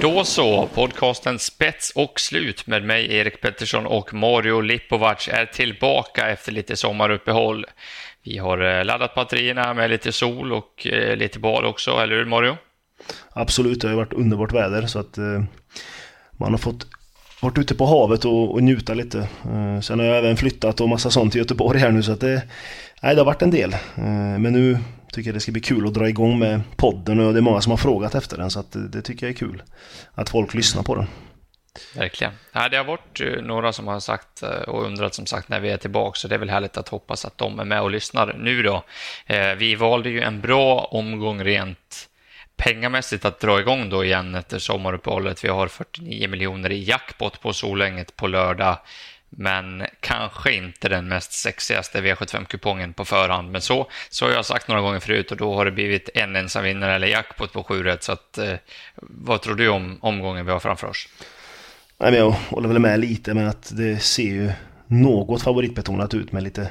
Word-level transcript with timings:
Då 0.00 0.24
så, 0.24 0.66
podcasten 0.66 1.38
Spets 1.38 1.92
och 1.94 2.20
slut 2.20 2.66
med 2.66 2.84
mig 2.84 3.14
Erik 3.14 3.40
Pettersson 3.40 3.86
och 3.86 4.14
Mario 4.14 4.60
Lipovac 4.60 5.28
är 5.32 5.46
tillbaka 5.46 6.28
efter 6.28 6.52
lite 6.52 6.76
sommaruppehåll. 6.76 7.66
Vi 8.24 8.38
har 8.38 8.78
eh, 8.78 8.84
laddat 8.84 9.14
batterierna 9.14 9.74
med 9.74 9.90
lite 9.90 10.12
sol 10.12 10.52
och 10.52 10.86
eh, 10.86 11.16
lite 11.16 11.38
bad 11.38 11.64
också, 11.64 11.90
eller 11.90 12.16
hur 12.16 12.24
Mario? 12.24 12.56
Absolut, 13.30 13.80
det 13.80 13.88
har 13.88 13.94
varit 13.94 14.12
underbart 14.12 14.52
väder 14.52 14.86
så 14.86 14.98
att 14.98 15.18
eh, 15.18 15.42
man 16.30 16.50
har 16.50 16.58
fått 16.58 16.86
varit 17.40 17.58
ute 17.58 17.74
på 17.74 17.86
havet 17.86 18.24
och, 18.24 18.52
och 18.52 18.62
njuta 18.62 18.94
lite. 18.94 19.18
Eh, 19.44 19.80
sen 19.80 19.98
har 19.98 20.06
jag 20.06 20.18
även 20.18 20.36
flyttat 20.36 20.80
och 20.80 20.88
massa 20.88 21.10
sånt 21.10 21.32
till 21.32 21.40
Göteborg 21.40 21.78
här 21.78 21.90
nu 21.90 22.02
så 22.02 22.12
att 22.12 22.20
det, 22.20 22.42
nej, 23.02 23.14
det 23.14 23.20
har 23.20 23.26
varit 23.26 23.42
en 23.42 23.50
del. 23.50 23.72
Eh, 23.72 24.38
men 24.38 24.52
nu 24.52 24.78
tycker 25.12 25.32
det 25.32 25.40
ska 25.40 25.52
bli 25.52 25.60
kul 25.60 25.86
att 25.86 25.94
dra 25.94 26.08
igång 26.08 26.38
med 26.38 26.60
podden 26.76 27.20
och 27.20 27.32
det 27.32 27.38
är 27.38 27.42
många 27.42 27.60
som 27.60 27.70
har 27.70 27.76
frågat 27.76 28.14
efter 28.14 28.36
den 28.36 28.50
så 28.50 28.60
att 28.60 28.76
det, 28.92 29.02
tycker 29.02 29.26
jag 29.26 29.32
är 29.32 29.36
kul. 29.36 29.62
Att 30.14 30.28
folk 30.28 30.54
lyssnar 30.54 30.82
på 30.82 30.94
den. 30.94 31.06
Verkligen. 31.96 32.32
Ja, 32.52 32.68
det 32.68 32.76
har 32.76 32.84
varit 32.84 33.20
eh, 33.20 33.42
några 33.42 33.72
som 33.72 33.86
har 33.86 34.00
sagt 34.00 34.42
eh, 34.42 34.48
och 34.48 34.84
undrat 34.84 35.14
som 35.14 35.26
sagt 35.26 35.48
när 35.48 35.60
vi 35.60 35.70
är 35.70 35.76
tillbaka, 35.76 36.16
så 36.16 36.28
det 36.28 36.34
är 36.34 36.38
väl 36.38 36.50
härligt 36.50 36.76
att 36.76 36.88
hoppas 36.88 37.24
att 37.24 37.38
de 37.38 37.58
är 37.58 37.64
med 37.64 37.82
och 37.82 37.90
lyssnar 37.90 38.36
nu 38.38 38.62
då. 38.62 38.84
Eh, 39.26 39.54
vi 39.54 39.74
valde 39.74 40.10
ju 40.10 40.20
en 40.20 40.40
bra 40.40 40.88
omgång 40.90 41.44
rent 41.44 42.08
pengamässigt 42.56 43.24
att 43.24 43.40
dra 43.40 43.60
igång 43.60 43.90
då 43.90 44.04
igen 44.04 44.34
efter 44.34 44.58
sommaruppehållet. 44.58 45.44
Vi 45.44 45.48
har 45.48 45.68
49 45.68 46.28
miljoner 46.28 46.72
i 46.72 46.84
jackpot 46.84 47.40
på 47.40 47.52
Solänget 47.52 48.16
på 48.16 48.26
lördag 48.26 48.78
men 49.30 49.86
kanske 50.00 50.52
inte 50.52 50.88
den 50.88 51.08
mest 51.08 51.32
sexigaste 51.32 52.00
V75-kupongen 52.00 52.92
på 52.92 53.04
förhand. 53.04 53.50
Men 53.50 53.60
så, 53.60 53.90
så 54.10 54.24
har 54.26 54.32
jag 54.32 54.44
sagt 54.44 54.68
några 54.68 54.80
gånger 54.80 55.00
förut 55.00 55.30
och 55.30 55.36
då 55.36 55.54
har 55.54 55.64
det 55.64 55.70
blivit 55.70 56.10
en 56.14 56.36
ensam 56.36 56.64
vinnare 56.64 56.94
eller 56.94 57.06
jackpot 57.06 57.52
på 57.52 57.64
7 57.64 57.82
rätt. 57.82 58.02
Så 58.02 58.12
att, 58.12 58.38
eh, 58.38 58.54
vad 59.02 59.42
tror 59.42 59.54
du 59.54 59.68
om 59.68 59.98
omgången 60.00 60.46
vi 60.46 60.52
har 60.52 60.60
framför 60.60 60.86
oss? 60.86 61.08
Nej, 62.00 62.10
men 62.10 62.20
jag 62.20 62.30
håller 62.30 62.68
väl 62.68 62.78
med 62.78 63.00
lite 63.00 63.34
men 63.34 63.46
att 63.46 63.72
det 63.76 63.98
ser 63.98 64.22
ju 64.22 64.52
något 64.86 65.42
favoritbetonat 65.42 66.14
ut 66.14 66.32
med 66.32 66.42
lite 66.42 66.70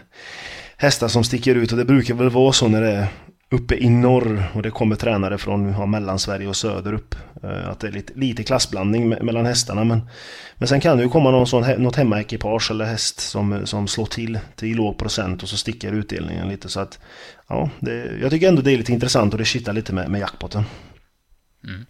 hästar 0.78 1.08
som 1.08 1.24
sticker 1.24 1.56
ut 1.56 1.72
och 1.72 1.78
det 1.78 1.86
brukar 1.86 2.14
väl 2.14 2.30
vara 2.30 2.54
så 2.54 2.68
när 2.68 2.82
det 2.82 2.92
är 2.92 3.08
uppe 3.50 3.76
i 3.76 3.90
norr 3.90 4.44
och 4.54 4.62
det 4.62 4.72
kommer 4.72 4.96
tränare 4.96 5.38
från 5.38 5.70
ja, 5.72 5.86
Mellansverige 5.86 6.48
och 6.48 6.56
söderupp. 6.56 7.16
Eh, 7.44 7.70
att 7.70 7.80
det 7.80 7.88
är 7.88 7.92
lite, 7.92 8.14
lite 8.16 8.44
klassblandning 8.44 9.10
mellan 9.10 9.46
hästarna. 9.46 9.84
Men, 9.84 10.10
men 10.56 10.68
sen 10.68 10.82
kan 10.82 10.98
det 10.98 11.04
ju 11.04 11.10
komma 11.10 11.32
någon 11.32 11.48
sån, 11.48 11.64
något 11.78 11.96
hemmaekipage 11.96 12.72
eller 12.72 12.86
häst 12.86 13.20
som, 13.20 13.68
som 13.68 13.88
slår 13.88 14.06
till 14.06 14.40
till 14.56 14.76
låg 14.78 14.98
procent 14.98 15.44
och 15.44 15.50
så 15.50 15.58
sticker 15.58 15.94
utdelningen 15.94 16.50
lite. 16.50 16.70
Så 16.70 16.80
att 16.80 17.00
ja, 17.48 17.70
det, 17.80 18.20
jag 18.22 18.32
tycker 18.32 18.48
ändå 18.48 18.62
det 18.62 18.72
är 18.72 18.78
lite 18.78 18.94
intressant 18.94 19.34
och 19.34 19.40
det 19.40 19.46
kittar 19.46 19.74
lite 19.74 19.94
med, 19.94 20.10
med 20.10 20.22
jackpotten. 20.22 20.64
Mm. 21.64 21.86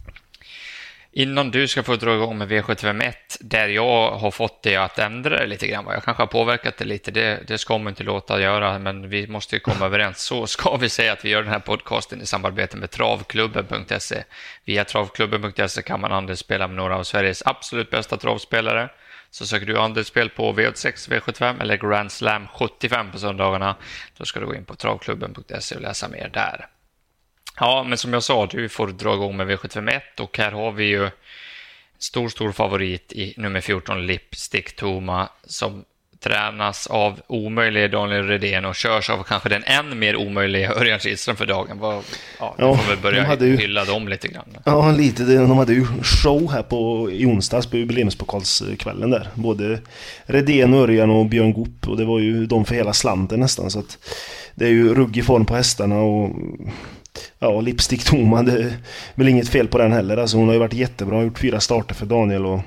Innan 1.18 1.52
du 1.52 1.68
ska 1.68 1.84
få 1.84 1.96
dra 1.96 2.16
igång 2.16 2.38
med 2.38 2.52
V751, 2.52 3.14
där 3.40 3.68
jag 3.68 4.12
har 4.12 4.32
fått 4.32 4.64
dig 4.64 4.76
att 4.76 5.00
ändra 5.00 5.40
det 5.40 5.48
lite 5.48 5.68
grann. 5.68 5.86
Jag 5.90 6.04
kanske 6.04 6.24
har 6.24 6.28
påverkat 6.28 6.78
det 6.78 6.86
lite, 6.86 7.12
det, 7.12 7.44
det 7.48 7.58
ska 7.58 7.78
man 7.78 7.88
inte 7.88 8.04
låta 8.04 8.42
göra, 8.42 8.80
men 8.80 9.10
vi 9.10 9.28
måste 9.28 9.56
ju 9.56 9.60
komma 9.60 9.86
överens. 9.86 10.22
Så 10.22 10.48
ska 10.48 10.78
vi 10.78 10.90
säga 10.90 11.14
att 11.14 11.26
vi 11.26 11.30
gör 11.30 11.44
den 11.44 11.52
här 11.52 11.60
podcasten 11.60 12.22
i 12.22 12.26
samarbete 12.26 12.78
med 12.78 12.92
travklubben.se. 12.92 14.24
Via 14.66 14.86
travklubben.se 14.86 15.82
kan 15.82 16.02
man 16.02 16.12
andelsspela 16.12 16.68
med 16.68 16.76
några 16.76 16.98
av 16.98 17.04
Sveriges 17.04 17.44
absolut 17.46 17.90
bästa 17.90 18.18
travspelare. 18.18 18.90
Så 19.32 19.48
söker 19.48 19.66
du 19.66 19.78
andelsspel 19.78 20.30
på 20.30 20.54
V86, 20.54 21.10
V75 21.10 21.62
eller 21.62 21.78
Grand 21.78 22.12
Slam 22.12 22.48
75 22.48 23.12
på 23.12 23.20
söndagarna, 23.20 23.76
då 24.18 24.26
ska 24.26 24.40
du 24.40 24.46
gå 24.46 24.56
in 24.56 24.66
på 24.66 24.76
travklubben.se 24.76 25.76
och 25.76 25.82
läsa 25.82 26.08
mer 26.08 26.30
där. 26.34 26.68
Ja, 27.60 27.84
men 27.84 27.98
som 27.98 28.14
jag 28.14 28.24
sa, 28.24 28.46
du 28.46 28.70
får 28.70 28.88
dra 28.88 29.14
igång 29.14 29.38
med 29.38 29.48
V751 29.48 30.02
och 30.20 30.38
här 30.38 30.52
har 30.52 30.72
vi 30.72 30.86
ju 30.86 31.10
stor, 32.00 32.30
stor 32.30 32.52
favorit 32.52 33.14
i 33.14 33.34
nummer 33.38 33.62
14, 33.62 34.08
Lipstick 34.08 34.76
Toma, 34.76 35.30
som 35.44 35.84
tränas 36.20 36.88
av 36.88 37.22
omöjlige 37.28 37.88
Daniel 37.88 38.28
Redén 38.28 38.66
och 38.66 38.76
körs 38.76 39.10
av 39.10 39.24
kanske 39.24 39.50
den 39.50 39.64
än 39.64 40.00
mer 40.00 40.16
omöjliga 40.16 40.74
Örjan 40.74 41.00
Kihlström 41.00 41.36
för 41.36 41.46
dagen. 41.46 41.80
Var, 41.80 42.04
ja, 42.40 42.56
ja, 42.58 42.78
får 42.78 42.90
väl 42.90 43.02
börja 43.02 43.36
de 43.36 43.46
ju, 43.46 43.58
hylla 43.58 43.86
dem 43.86 44.08
lite 44.08 44.28
grann. 44.28 44.58
Ja, 44.64 44.92
lite. 44.92 45.24
De 45.24 45.58
hade 45.58 45.74
ju 45.74 45.86
show 46.04 46.52
här 46.52 46.64
på, 46.64 47.12
i 47.12 47.26
onsdags 47.26 47.68
på 47.68 47.78
jubileumspokalskvällen 47.78 49.10
där. 49.10 49.30
Både 49.34 49.80
Redén, 50.26 50.74
Örjan 50.74 51.10
och 51.10 51.26
Björn 51.26 51.54
Goop 51.54 51.88
och 51.88 51.98
det 51.98 52.06
var 52.06 52.20
ju 52.20 52.46
de 52.46 52.66
för 52.66 52.76
hela 52.76 52.94
slanten 52.94 53.40
nästan. 53.40 53.72
Så 53.72 53.80
att 53.80 53.98
det 54.56 54.66
är 54.66 54.70
ju 54.70 54.94
ruggig 54.94 55.26
form 55.26 55.46
på 55.46 55.56
hästarna 55.56 55.96
och 55.96 56.36
ja, 57.40 57.62
Lipstick 57.62 58.04
Toma, 58.04 58.44
det 58.44 58.52
är 58.52 58.74
väl 59.16 59.28
inget 59.28 59.50
fel 59.50 59.68
på 59.68 59.78
den 59.78 59.92
heller. 59.92 60.18
Alltså 60.18 60.38
hon 60.38 60.48
har 60.48 60.54
ju 60.54 60.60
varit 60.60 60.74
jättebra, 60.74 61.24
gjort 61.24 61.40
fyra 61.40 61.60
starter 61.60 61.96
för 61.96 62.06
Daniel 62.06 62.46
och 62.46 62.60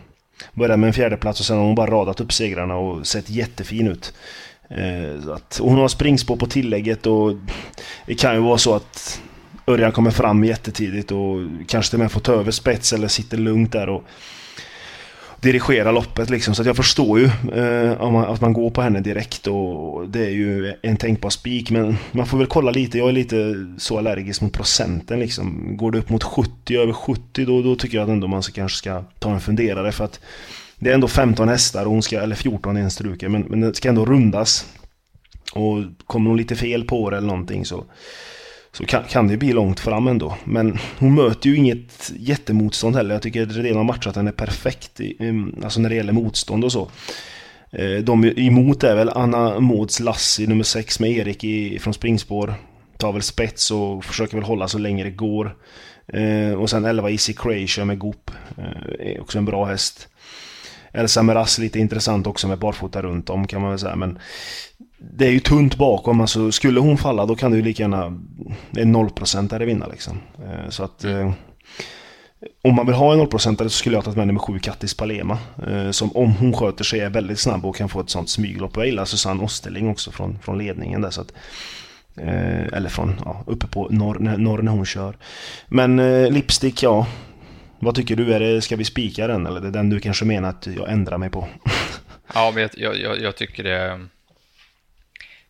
började 0.53 0.77
med 0.77 0.87
en 0.87 0.95
fjärde 0.95 1.17
plats 1.17 1.41
och 1.41 1.47
sen 1.47 1.57
har 1.57 1.65
hon 1.65 1.75
bara 1.75 1.91
radat 1.91 2.21
upp 2.21 2.33
segrarna 2.33 2.77
och 2.77 3.07
sett 3.07 3.31
jättefin 3.31 3.89
ut. 3.89 4.15
Eh, 4.71 5.33
att, 5.33 5.61
hon 5.63 5.79
har 5.79 5.89
springspår 5.89 6.37
på 6.37 6.47
tillägget 6.47 7.07
och 7.07 7.33
det 8.07 8.15
kan 8.15 8.35
ju 8.35 8.41
vara 8.41 8.59
så 8.59 8.75
att 8.75 9.21
Örjan 9.67 9.93
kommer 9.93 10.11
fram 10.11 10.45
jättetidigt 10.45 11.13
och 11.13 11.39
kanske 11.69 11.91
till 11.91 11.97
och 11.97 12.03
med 12.03 12.13
får 12.13 12.21
ta 12.21 12.33
över 12.33 12.51
spets 12.51 12.93
eller 12.93 13.09
sitter 13.09 13.37
lugnt 13.37 13.73
där 13.73 13.89
och 13.89 14.05
dirigera 15.41 15.93
loppet 15.93 16.31
liksom. 16.31 16.55
Så 16.55 16.63
jag 16.63 16.77
förstår 16.77 17.19
ju 17.19 17.25
eh, 17.55 18.11
man, 18.11 18.25
att 18.25 18.41
man 18.41 18.53
går 18.53 18.71
på 18.71 18.83
henne 18.83 19.01
direkt 19.01 19.47
och 19.47 20.09
det 20.09 20.27
är 20.27 20.31
ju 20.31 20.75
en 20.83 20.97
tänkbar 20.97 21.31
spik. 21.31 21.71
Men 21.71 21.97
man 22.13 22.27
får 22.27 22.39
väl 22.39 22.47
kolla 22.47 22.71
lite. 22.71 22.99
Jag 22.99 23.09
är 23.09 23.13
lite 23.13 23.55
så 23.79 23.99
allergisk 23.99 24.41
mot 24.41 24.53
procenten 24.53 25.21
liksom. 25.21 25.77
Går 25.77 25.91
det 25.91 25.99
upp 25.99 26.11
mot 26.11 26.25
70, 26.25 26.77
över 26.77 26.93
70 26.93 27.45
då, 27.45 27.63
då 27.63 27.77
tycker 27.77 27.97
jag 27.97 28.05
att 28.05 28.11
ändå 28.11 28.27
man 28.27 28.43
ska, 28.43 28.53
kanske 28.53 28.79
ska 28.79 29.05
ta 29.19 29.31
en 29.31 29.41
funderare. 29.41 29.93
För 29.93 30.05
att 30.05 30.21
det 30.79 30.91
är 30.91 30.95
ändå 30.95 31.09
15 31.09 31.49
hästar, 31.49 31.85
och 31.85 31.93
hon 31.93 32.03
ska, 32.03 32.21
eller 32.21 32.37
14 32.37 32.77
i 32.77 32.81
en 32.81 32.91
struke, 32.91 33.29
men, 33.29 33.43
men 33.43 33.61
det 33.61 33.75
ska 33.75 33.89
ändå 33.89 34.05
rundas. 34.05 34.67
Och 35.53 35.79
kommer 36.07 36.31
hon 36.31 36.37
lite 36.37 36.57
fel 36.57 36.85
på 36.85 37.11
det 37.11 37.17
eller 37.17 37.29
någonting 37.29 37.65
så 37.65 37.85
så 38.73 38.87
kan, 38.87 39.05
kan 39.05 39.29
det 39.29 39.37
bli 39.37 39.53
långt 39.53 39.81
fram 39.81 40.09
ändå. 40.09 40.37
Men 40.45 40.79
hon 40.99 41.15
möter 41.15 41.51
ju 41.51 41.57
inget 41.57 42.13
jättemotstånd 42.17 42.97
heller. 42.97 43.15
Jag 43.15 43.23
tycker 43.23 43.43
att 43.43 43.57
redan 43.57 43.77
har 43.77 43.85
matchat 43.85 44.17
henne 44.17 44.33
perfekt, 44.33 45.01
i, 45.01 45.17
alltså 45.65 45.81
när 45.81 45.89
det 45.89 45.95
gäller 45.95 46.13
motstånd 46.13 46.65
och 46.65 46.73
så. 46.73 46.91
Eh, 47.71 47.97
de 48.03 48.25
emot 48.25 48.85
är 48.85 48.97
väl 48.97 49.09
Anna 49.09 49.61
Måds 49.61 50.01
Lassi 50.01 50.47
nummer 50.47 50.65
6 50.65 51.01
med 51.01 51.11
Erik 51.11 51.45
i, 51.45 51.79
från 51.79 51.95
springspår. 51.95 52.55
Tar 52.97 53.13
väl 53.13 53.23
spets 53.23 53.71
och 53.71 54.05
försöker 54.05 54.37
väl 54.37 54.45
hålla 54.45 54.69
så 54.69 54.79
länge 54.79 55.05
det 55.05 55.11
går. 55.11 55.57
Eh, 56.13 56.53
och 56.53 56.71
sen 56.71 56.85
11 56.85 57.11
Easy 57.11 57.33
Croatia 57.33 57.85
med 57.85 57.99
Goop. 57.99 58.31
Eh, 58.99 59.21
också 59.21 59.39
en 59.39 59.45
bra 59.45 59.65
häst. 59.65 60.09
Elsa 60.93 61.23
Meras 61.23 61.59
lite 61.59 61.79
intressant 61.79 62.27
också 62.27 62.49
med 62.49 62.59
barfota 62.59 63.03
runt 63.03 63.31
om 63.31 63.47
kan 63.47 63.61
man 63.61 63.71
väl 63.71 63.79
säga. 63.79 63.97
Men 63.97 64.19
det 65.01 65.27
är 65.27 65.31
ju 65.31 65.41
tunt 65.41 65.77
bakom. 65.77 66.21
Alltså, 66.21 66.53
skulle 66.53 66.81
hon 66.81 66.99
falla 66.99 67.27
då 67.27 67.37
kan 67.37 67.55
ju 67.55 67.63
lika 67.63 67.83
gärna 67.83 68.19
en 68.77 68.93
nollprocentare 68.93 69.65
vinna. 69.65 69.87
Liksom. 69.87 70.21
Eh, 70.39 70.69
så 70.69 70.85
att... 70.85 71.05
Eh, 71.05 71.33
om 72.63 72.75
man 72.75 72.87
vill 72.87 72.95
ha 72.95 73.13
en 73.13 73.19
nollprocentare 73.19 73.69
så 73.69 73.77
skulle 73.77 73.97
jag 73.97 74.05
ta 74.05 74.13
med 74.13 74.27
nummer 74.27 74.41
sju 74.41 74.59
Kattis 74.59 74.95
Palema. 74.95 75.39
Eh, 75.69 75.91
som 75.91 76.17
om 76.17 76.33
hon 76.33 76.53
sköter 76.53 76.85
sig 76.85 77.01
är 77.01 77.11
väldigt 77.11 77.39
snabb 77.39 77.67
och 77.67 77.77
kan 77.77 77.89
få 77.89 78.01
ett 78.01 78.11
sånt 78.11 78.31
smyglopp. 78.31 78.77
Jag 78.77 78.87
gillar 78.87 79.05
Susanne 79.05 79.43
Osterling 79.43 79.89
också 79.89 80.11
från, 80.11 80.39
från 80.43 80.59
ledningen 80.59 81.01
där. 81.01 81.11
Så 81.11 81.21
att, 81.21 81.33
eller 82.73 82.89
från 82.89 83.21
ja, 83.25 83.45
uppe 83.47 83.67
på 83.67 83.89
norr, 83.91 84.19
norr 84.19 84.63
när 84.63 84.73
hon 84.73 84.87
kör. 84.87 85.17
Men 85.69 85.97
Lipstick, 86.35 86.83
ja. 86.83 87.07
Vad 87.79 87.95
tycker 87.95 88.17
du? 88.17 88.35
Är 88.35 88.41
det, 88.41 88.61
ska 88.61 88.77
vi 88.77 88.85
spika 88.85 89.27
den 89.27 89.47
eller 89.47 89.61
är 89.61 89.65
det 89.65 89.71
den 89.71 89.91
du 89.91 90.01
kanske 90.01 90.25
menar 90.25 90.49
att 90.49 90.69
jag 90.77 90.93
ändrar 90.93 91.19
mig 91.19 91.31
på? 91.31 91.47
ja, 92.35 92.53
men 92.55 92.69
jag, 92.77 92.97
jag, 92.97 93.21
jag 93.21 93.37
tycker 93.37 93.65
det 93.65 94.01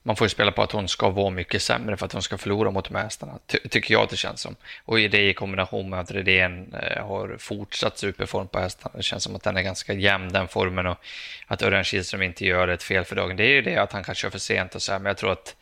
man 0.03 0.17
får 0.17 0.25
ju 0.25 0.29
spela 0.29 0.53
på 0.53 0.63
att 0.63 0.73
hon 0.73 0.89
ska 0.89 1.11
vara 1.11 1.31
mycket 1.31 1.63
sämre 1.63 1.97
för 1.97 2.07
att 2.07 2.13
hon 2.13 2.23
ska 2.23 2.39
förlora 2.39 2.71
mot 2.71 2.89
de 2.89 2.95
här 2.95 3.03
hästarna, 3.03 3.39
ty 3.47 3.59
tycker 3.59 3.95
jag 3.95 4.03
att 4.03 4.11
det 4.11 4.17
känns 4.17 4.41
som. 4.41 4.57
Och 4.85 4.97
det 4.97 5.29
i 5.29 5.35
kombination 5.35 5.91
med 5.91 6.01
att 6.01 6.11
Redén 6.11 6.75
eh, 6.75 7.07
har 7.07 7.37
fortsatt 7.39 7.99
superform 7.99 8.49
på 8.49 8.59
hästarna, 8.59 8.95
det 8.97 9.03
känns 9.03 9.25
som 9.25 9.37
att 9.37 9.43
den 9.43 9.57
är 9.57 9.63
ganska 9.63 9.93
jämn 9.93 10.33
den 10.33 10.49
formen 10.49 10.87
och 10.87 10.99
att 11.47 11.63
Örjan 11.63 11.85
Kihlström 11.85 12.23
inte 12.23 12.47
gör 12.47 12.69
ett 12.69 12.83
fel 12.83 13.05
för 13.05 13.17
dagen. 13.17 13.37
Det 13.37 13.45
är 13.45 13.55
ju 13.55 13.63
det 13.63 13.77
att 13.77 13.93
han 13.93 14.05
kan 14.05 14.15
köra 14.15 14.31
för 14.31 14.39
sent 14.39 14.75
och 14.75 14.83
så 14.83 14.93
här, 14.93 14.99
men 14.99 15.07
jag 15.07 15.17
tror 15.17 15.33
att 15.33 15.57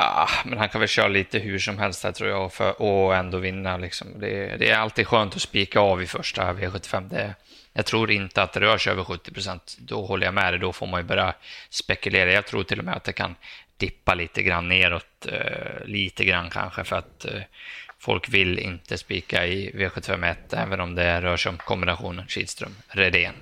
Ah, 0.00 0.28
men 0.44 0.58
han 0.58 0.68
kan 0.68 0.80
väl 0.80 0.88
köra 0.88 1.08
lite 1.08 1.38
hur 1.38 1.58
som 1.58 1.78
helst 1.78 2.04
här 2.04 2.12
tror 2.12 2.30
jag 2.30 2.52
för, 2.52 2.82
och 2.82 3.16
ändå 3.16 3.38
vinna. 3.38 3.76
Liksom. 3.76 4.20
Det, 4.20 4.56
det, 4.56 4.70
är 4.70 4.78
alltid 4.78 5.06
skönt 5.06 5.36
att 5.36 5.42
spika 5.42 5.80
av 5.80 6.02
i 6.02 6.06
första 6.06 6.52
V75. 6.52 7.08
Det, 7.08 7.34
jag 7.72 7.86
tror 7.86 8.10
inte 8.10 8.42
att 8.42 8.52
det 8.52 8.60
rör 8.60 8.78
sig 8.78 8.92
över 8.92 9.04
70 9.04 9.32
procent. 9.32 9.76
Då 9.80 10.06
håller 10.06 10.26
jag 10.26 10.34
med 10.34 10.52
dig. 10.52 10.60
Då 10.60 10.72
får 10.72 10.86
man 10.86 11.00
ju 11.00 11.06
börja 11.06 11.34
spekulera. 11.70 12.32
Jag 12.32 12.46
tror 12.46 12.64
till 12.64 12.78
och 12.78 12.84
med 12.84 12.96
att 12.96 13.04
det 13.04 13.12
kan 13.12 13.34
dippa 13.76 14.14
lite 14.14 14.42
grann 14.42 14.68
neråt. 14.68 15.26
Eh, 15.26 15.84
lite 15.84 16.24
grann 16.24 16.50
kanske 16.50 16.84
för 16.84 16.96
att 16.96 17.24
eh, 17.24 17.42
folk 17.98 18.28
vill 18.28 18.58
inte 18.58 18.98
spika 18.98 19.46
i 19.46 19.70
V751 19.70 20.36
även 20.50 20.80
om 20.80 20.94
det 20.94 21.20
rör 21.20 21.36
sig 21.36 21.50
om 21.50 21.58
kombinationen 21.58 22.26
Kihlström-Redén. 22.26 23.34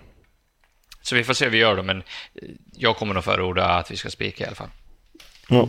Så 1.02 1.14
vi 1.14 1.24
får 1.24 1.34
se 1.34 1.44
hur 1.44 1.52
vi 1.52 1.58
gör 1.58 1.76
då, 1.76 1.82
men 1.82 1.98
eh, 1.98 2.48
jag 2.76 2.96
kommer 2.96 3.14
nog 3.14 3.24
förorda 3.24 3.64
att 3.64 3.90
vi 3.90 3.96
ska 3.96 4.10
spika 4.10 4.44
i 4.44 4.46
alla 4.46 4.56
fall. 4.56 4.70
Ja. 5.48 5.68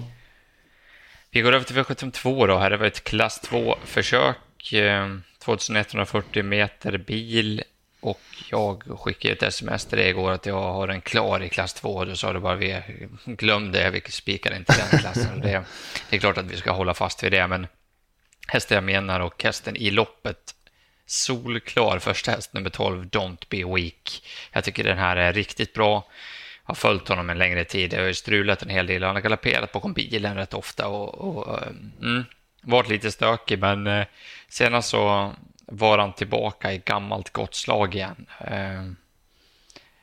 Vi 1.32 1.42
går 1.42 1.54
över 1.54 1.66
till 1.66 1.76
V752 1.76 2.48
då. 2.48 2.58
Här 2.58 2.72
är 2.72 2.78
det 2.78 2.88
ett 2.88 3.04
klass 3.04 3.42
2-försök. 3.50 4.74
Eh, 4.74 5.18
2140 5.40 6.44
meter 6.44 6.98
bil 6.98 7.64
och 8.00 8.22
jag 8.50 8.84
skickade 9.00 9.34
ett 9.34 9.44
sms 9.44 9.86
till 9.86 9.98
dig 9.98 10.10
igår 10.10 10.32
att 10.32 10.46
jag 10.46 10.74
har 10.74 10.88
en 10.88 11.02
klar 11.02 11.44
i 11.44 11.50
klass 11.50 11.74
2. 11.74 12.06
Du 12.06 12.16
sa 12.16 12.34
det 12.34 12.40
bara, 12.40 12.56
vi 12.56 12.82
glömde, 13.26 13.90
vi 13.90 14.02
spikar 14.02 14.56
inte 14.56 14.74
den 14.78 15.00
klassen. 15.00 15.42
Det, 15.42 15.64
det, 16.10 16.16
är 16.16 16.20
klart 16.20 16.38
att 16.38 16.46
vi 16.46 16.58
ska 16.58 16.72
hålla 16.72 16.94
fast 16.94 17.24
vid 17.24 17.32
det, 17.32 17.48
men 17.48 17.68
hästen 18.48 18.76
jag 18.76 18.84
menar 18.84 19.20
och 19.20 19.44
hästen 19.44 19.76
i 19.76 19.92
loppet 19.92 20.56
solklar 21.06 22.00
första 22.00 22.32
häst 22.32 22.54
nummer 22.54 22.70
12, 22.70 23.06
Don't 23.06 23.46
Be 23.50 23.76
Weak. 23.76 24.24
Jag 24.52 24.64
tycker 24.64 24.84
den 24.84 24.98
här 24.98 25.18
är 25.18 25.34
riktigt 25.34 25.74
bra. 25.74 26.06
Har 26.68 26.76
följt 26.76 27.08
honom 27.08 27.30
en 27.30 27.38
längre 27.38 27.66
tid. 27.66 27.94
Jag 27.94 28.00
har 28.00 28.08
ju 28.08 28.14
strulat 28.14 28.64
en 28.64 28.70
hel 28.70 28.88
del. 28.88 29.04
Han 29.04 29.16
har 29.16 29.22
galopperat 29.22 29.72
bakom 29.72 29.94
bilen 29.94 30.36
rätt 30.36 30.54
ofta 30.54 30.88
och, 30.88 31.16
och 31.16 31.62
eh, 31.62 31.68
mm, 32.02 32.26
varit 32.62 32.90
lite 32.90 33.12
stökig, 33.12 33.60
men 33.60 33.88
eh, 33.88 34.06
senast 34.50 34.90
så 34.90 35.34
var 35.66 35.98
han 35.98 36.14
tillbaka 36.14 36.74
i 36.74 36.82
gammalt 36.86 37.30
gott 37.30 37.56
slag 37.56 37.96
igen. 37.96 38.26
Eh, 38.40 38.84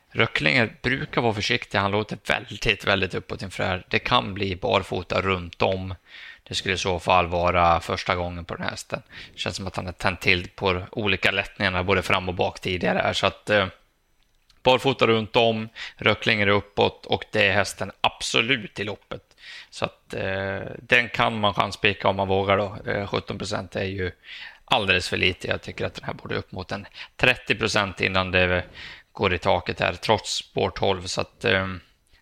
Röcklinger 0.09 0.75
brukar 0.81 1.21
vara 1.21 1.33
försiktig. 1.33 1.79
Han 1.79 1.91
låter 1.91 2.17
väldigt, 2.27 2.87
väldigt 2.87 3.15
uppåt 3.15 3.41
inför 3.41 3.83
det. 3.89 3.99
kan 3.99 4.33
bli 4.33 4.55
barfota 4.55 5.21
runt 5.21 5.61
om. 5.61 5.95
Det 6.43 6.55
skulle 6.55 6.73
i 6.73 6.77
så 6.77 6.99
fall 6.99 7.27
vara 7.27 7.79
första 7.79 8.15
gången 8.15 8.45
på 8.45 8.55
den 8.55 8.63
här 8.63 8.69
hästen. 8.69 9.01
Det 9.33 9.39
känns 9.39 9.55
som 9.55 9.67
att 9.67 9.75
han 9.75 9.85
har 9.85 9.93
tänt 9.93 10.21
till 10.21 10.47
på 10.47 10.81
olika 10.91 11.31
lättningarna 11.31 11.83
både 11.83 12.01
fram 12.01 12.29
och 12.29 12.35
bak 12.35 12.59
tidigare. 12.59 13.13
Så 13.13 13.27
att 13.27 13.49
eh, 13.49 13.67
barfota 14.65 15.07
runt 15.07 15.35
om, 15.35 15.69
Röcklinger 15.97 16.47
uppåt 16.47 17.05
och 17.05 17.25
det 17.31 17.47
är 17.47 17.53
hästen 17.53 17.91
absolut 18.01 18.79
i 18.79 18.83
loppet. 18.83 19.21
Så 19.69 19.85
att 19.85 20.13
eh, 20.13 20.59
den 20.81 21.09
kan 21.09 21.39
man 21.39 21.53
chanspika 21.53 22.07
om 22.07 22.15
man 22.15 22.27
vågar 22.27 22.57
då. 22.57 22.91
Eh, 22.91 23.07
17 23.07 23.37
procent 23.37 23.75
är 23.75 23.83
ju 23.83 24.11
alldeles 24.65 25.09
för 25.09 25.17
lite. 25.17 25.47
Jag 25.47 25.61
tycker 25.61 25.85
att 25.85 25.95
den 25.95 26.05
här 26.05 26.13
borde 26.13 26.35
upp 26.35 26.51
mot 26.51 26.71
en 26.71 26.85
30 27.17 27.55
procent 27.55 28.01
innan 28.01 28.31
det 28.31 28.63
går 29.11 29.33
i 29.33 29.37
taket 29.37 29.79
här, 29.79 29.93
trots 29.93 30.35
spår 30.35 30.69
12. 30.69 31.01
Så 31.05 31.21
att 31.21 31.45
eh, 31.45 31.67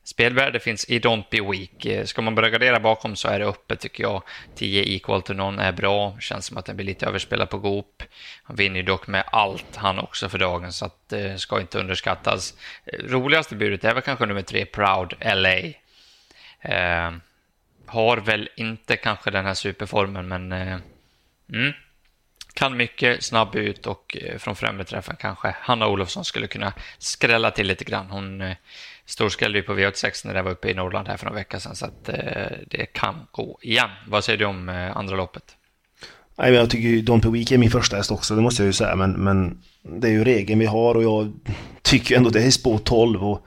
spelvärde 0.03 0.59
finns 0.59 0.85
i 0.85 0.99
Don't 0.99 1.23
Be 1.31 1.41
Weak. 1.51 1.85
Eh, 1.85 2.05
ska 2.05 2.21
man 2.21 2.35
börja 2.35 2.49
gardera 2.49 2.79
bakom 2.79 3.15
så 3.15 3.27
är 3.27 3.39
det 3.39 3.45
öppet 3.45 3.79
tycker 3.79 4.03
jag. 4.03 4.23
10 4.55 4.83
equal 4.83 5.21
to 5.21 5.33
none 5.33 5.63
är 5.63 5.71
bra. 5.71 6.17
Känns 6.19 6.45
som 6.45 6.57
att 6.57 6.65
den 6.65 6.75
blir 6.75 6.85
lite 6.85 7.05
överspelad 7.05 7.49
på 7.49 7.57
Goop. 7.57 8.03
Han 8.43 8.55
vinner 8.55 8.75
ju 8.75 8.83
dock 8.83 9.07
med 9.07 9.23
allt 9.27 9.75
han 9.75 9.99
också 9.99 10.29
för 10.29 10.37
dagen 10.37 10.73
så 10.73 10.85
att 10.85 11.09
det 11.09 11.29
eh, 11.29 11.35
ska 11.35 11.61
inte 11.61 11.79
underskattas. 11.79 12.53
Eh, 12.85 12.99
roligaste 13.03 13.55
budet 13.55 13.83
är 13.83 13.93
väl 13.93 14.03
kanske 14.03 14.25
nummer 14.25 14.41
tre 14.41 14.65
Proud 14.65 15.13
LA. 15.19 15.57
Eh, 16.61 17.11
har 17.85 18.17
väl 18.17 18.49
inte 18.55 18.97
kanske 18.97 19.31
den 19.31 19.45
här 19.45 19.53
superformen 19.53 20.27
men 20.27 20.51
eh, 20.51 20.77
mm, 21.53 21.73
kan 22.53 22.77
mycket, 22.77 23.23
snabb 23.23 23.55
ut 23.55 23.87
och 23.87 24.17
eh, 24.21 24.37
från 24.37 24.55
främre 24.55 24.83
träffen 24.83 25.15
kanske 25.19 25.55
Hanna 25.59 25.87
Olofsson 25.87 26.25
skulle 26.25 26.47
kunna 26.47 26.73
skrälla 26.97 27.51
till 27.51 27.67
lite 27.67 27.83
grann. 27.83 28.09
Hon 28.09 28.41
eh, 28.41 28.55
storskrällde 29.05 29.57
ju 29.57 29.63
på 29.63 29.73
V86 29.73 30.27
när 30.27 30.33
det 30.33 30.41
var 30.41 30.51
uppe 30.51 30.69
i 30.69 30.73
Norrland 30.73 31.07
här 31.07 31.17
för 31.17 31.25
några 31.25 31.35
veckor 31.35 31.59
sedan 31.59 31.75
så 31.75 31.85
att 31.85 32.09
eh, 32.09 32.57
det 32.67 32.85
kan 32.85 33.27
gå 33.31 33.59
igen. 33.61 33.89
Vad 34.07 34.23
säger 34.23 34.39
du 34.39 34.45
om 34.45 34.69
andra 34.95 35.15
loppet? 35.15 35.55
Nej, 36.35 36.53
jag 36.53 36.69
tycker 36.69 36.87
ju 36.87 37.01
Don 37.01 37.33
Week 37.33 37.51
är 37.51 37.57
min 37.57 37.71
första 37.71 37.97
häst 37.97 38.11
också, 38.11 38.35
det 38.35 38.41
måste 38.41 38.63
jag 38.63 38.67
ju 38.67 38.73
säga. 38.73 38.95
Men, 38.95 39.11
men 39.11 39.61
det 39.81 40.07
är 40.07 40.11
ju 40.11 40.23
regeln 40.23 40.59
vi 40.59 40.65
har 40.65 40.95
och 40.95 41.03
jag 41.03 41.33
tycker 41.81 42.17
ändå 42.17 42.29
det 42.29 42.43
är 42.43 42.51
spår 42.51 42.77
12 42.77 43.23
och 43.23 43.45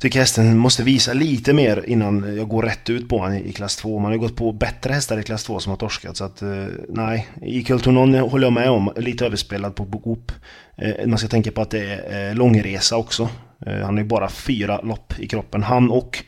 tycker 0.00 0.18
hästen 0.18 0.58
måste 0.58 0.82
visa 0.82 1.12
lite 1.12 1.52
mer 1.52 1.84
innan 1.86 2.36
jag 2.36 2.48
går 2.48 2.62
rätt 2.62 2.90
ut 2.90 3.08
på 3.08 3.18
honom 3.18 3.36
i 3.36 3.52
klass 3.52 3.76
2. 3.76 3.98
Man 3.98 4.04
har 4.04 4.12
ju 4.12 4.18
gått 4.18 4.36
på 4.36 4.52
bättre 4.52 4.92
hästar 4.92 5.18
i 5.18 5.22
klass 5.22 5.44
2 5.44 5.60
som 5.60 5.70
har 5.70 5.76
torskat 5.76 6.16
så 6.16 6.24
att 6.24 6.42
eh, 6.42 6.66
nej. 6.88 7.28
I 7.42 7.62
Kulturnon 7.62 8.14
håller 8.14 8.46
jag 8.46 8.52
med 8.52 8.70
om, 8.70 8.92
lite 8.96 9.26
överspelad 9.26 9.74
på 9.74 9.84
Bokop. 9.84 10.32
Eh, 10.76 11.06
man 11.06 11.18
ska 11.18 11.28
tänka 11.28 11.50
på 11.50 11.62
att 11.62 11.70
det 11.70 11.94
är 11.94 12.28
eh, 12.28 12.34
långresa 12.34 12.96
också. 12.96 13.28
Eh, 13.66 13.74
han 13.74 13.94
har 13.94 14.02
ju 14.02 14.08
bara 14.08 14.28
fyra 14.28 14.80
lopp 14.80 15.14
i 15.18 15.28
kroppen. 15.28 15.62
Han 15.62 15.90
och 15.90 16.24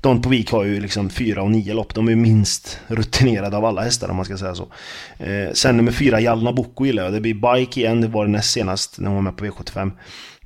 Don 0.00 0.22
Povik 0.22 0.50
har 0.50 0.64
ju 0.64 0.80
liksom 0.80 1.10
fyra 1.10 1.42
och 1.42 1.50
nio 1.50 1.74
lopp. 1.74 1.94
De 1.94 2.06
är 2.06 2.10
ju 2.10 2.16
minst 2.16 2.80
rutinerade 2.86 3.56
av 3.56 3.64
alla 3.64 3.82
hästar 3.82 4.08
om 4.08 4.16
man 4.16 4.24
ska 4.24 4.38
säga 4.38 4.54
så. 4.54 4.68
Eh, 5.18 5.52
sen 5.52 5.76
nummer 5.76 5.92
fyra, 5.92 6.20
Jalna 6.20 6.52
Boko 6.52 6.86
gillar 6.86 7.04
jag. 7.04 7.12
Det 7.12 7.20
blir 7.20 7.34
Bike 7.34 7.80
igen, 7.80 8.00
det 8.00 8.08
var 8.08 8.24
det 8.24 8.30
näst 8.30 8.50
senast 8.50 8.98
när 8.98 9.06
hon 9.06 9.14
var 9.14 9.22
med 9.22 9.36
på 9.36 9.44
V75. 9.44 9.92